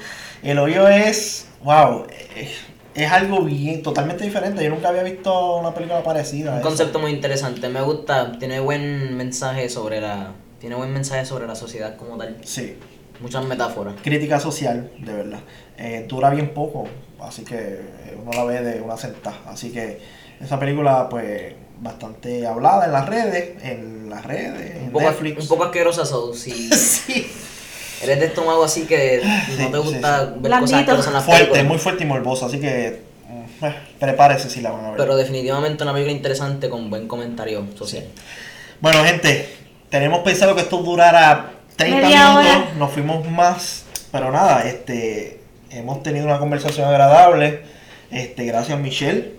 [0.44, 2.50] El Hoyo es, wow, es,
[2.94, 4.64] es algo bien, totalmente diferente.
[4.64, 6.56] Yo nunca había visto una película parecida.
[6.56, 11.46] Un concepto muy interesante, me gusta, tiene buen mensaje sobre la tiene buen mensaje sobre
[11.46, 12.76] la sociedad como tal, Sí.
[13.20, 13.94] muchas metáforas.
[14.02, 15.40] crítica social, de verdad.
[15.78, 16.88] Eh, dura bien poco,
[17.20, 19.38] así que eh, uno la ve de una sentada.
[19.48, 20.00] Así que
[20.42, 25.42] esa película, pues, bastante hablada en las redes, en las redes, en Un poco, Netflix.
[25.44, 27.28] un poco asquerosa, so, si sí.
[28.02, 29.22] Eres de estómago así que
[29.60, 30.26] no te gusta sí.
[30.32, 30.60] ver Blandito.
[30.62, 31.66] cosas asquerosas en las Fuerte, películas.
[31.68, 34.98] muy fuerte y morbosa, así que mm, eh, prepárese si la van a ver.
[34.98, 38.06] Pero definitivamente una película interesante con buen comentario social.
[38.82, 39.50] Bueno, gente,
[39.90, 42.72] tenemos pensado que esto durara 30 Media minutos, hora.
[42.78, 45.40] nos fuimos más, pero nada, este,
[45.70, 47.62] hemos tenido una conversación agradable.
[48.12, 49.34] Este, gracias Michelle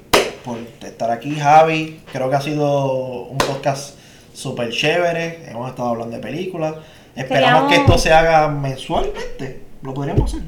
[0.45, 3.95] por estar aquí, Javi, creo que ha sido un podcast
[4.33, 6.75] súper chévere, hemos estado hablando de películas,
[7.17, 10.47] esperamos que esto se haga mensualmente, lo podríamos hacer.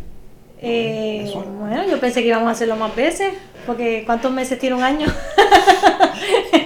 [0.60, 3.28] Eh, bueno, yo pensé que íbamos a hacerlo más veces,
[3.66, 5.06] porque ¿cuántos meses tiene un año?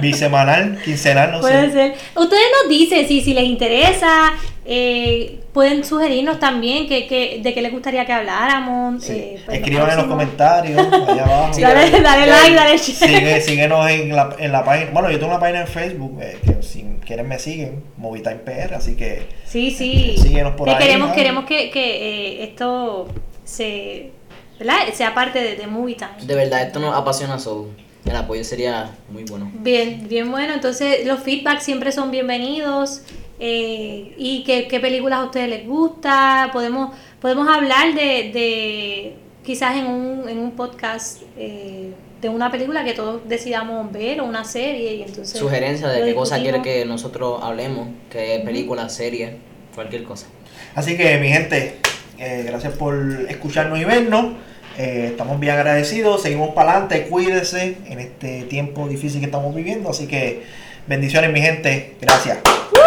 [0.00, 1.72] Bisemanal, quincenal, no Puede sé.
[1.72, 1.94] ser.
[2.16, 4.32] Ustedes nos dicen si, si les interesa,
[4.64, 9.04] eh, pueden sugerirnos también que, que, de qué les gustaría que habláramos.
[9.04, 9.12] Sí.
[9.12, 11.54] eh, pues, Escriban en los comentarios, allá abajo.
[11.54, 13.08] Sí, Dale, dale like, dale share.
[13.10, 14.90] Sigue, síguenos en la, en la página.
[14.92, 18.74] Bueno, yo tengo una página en Facebook, eh, que si quieren me siguen, Movitime PR,
[18.74, 20.14] así que Sí, sí.
[20.18, 21.14] Síguenos por ahí, queremos ¿no?
[21.14, 23.08] queremos que, que eh, esto
[23.44, 24.10] se,
[24.58, 24.76] ¿verdad?
[24.92, 26.10] sea parte de, de Movie Time.
[26.22, 27.68] De verdad, esto nos apasiona, so
[28.04, 29.50] el apoyo sería muy bueno.
[29.54, 30.54] Bien, bien bueno.
[30.54, 33.02] Entonces, los feedbacks siempre son bienvenidos.
[33.38, 36.50] eh, y qué, qué películas a ustedes les gusta.
[36.52, 41.92] Podemos, podemos hablar de, de quizás en un, en un podcast eh,
[42.22, 44.94] de una película que todos decidamos ver o una serie.
[44.94, 49.36] Y entonces Sugerencia de qué cosa quiere que nosotros hablemos, qué película, serie,
[49.74, 50.28] cualquier cosa.
[50.76, 51.78] Así que mi gente,
[52.18, 52.96] eh, gracias por
[53.28, 54.36] escucharnos y vernos.
[54.78, 59.90] Eh, estamos bien agradecidos, seguimos para adelante, cuídense en este tiempo difícil que estamos viviendo.
[59.90, 60.44] Así que
[60.86, 62.38] bendiciones mi gente, gracias.
[62.72, 62.82] ¡Woo!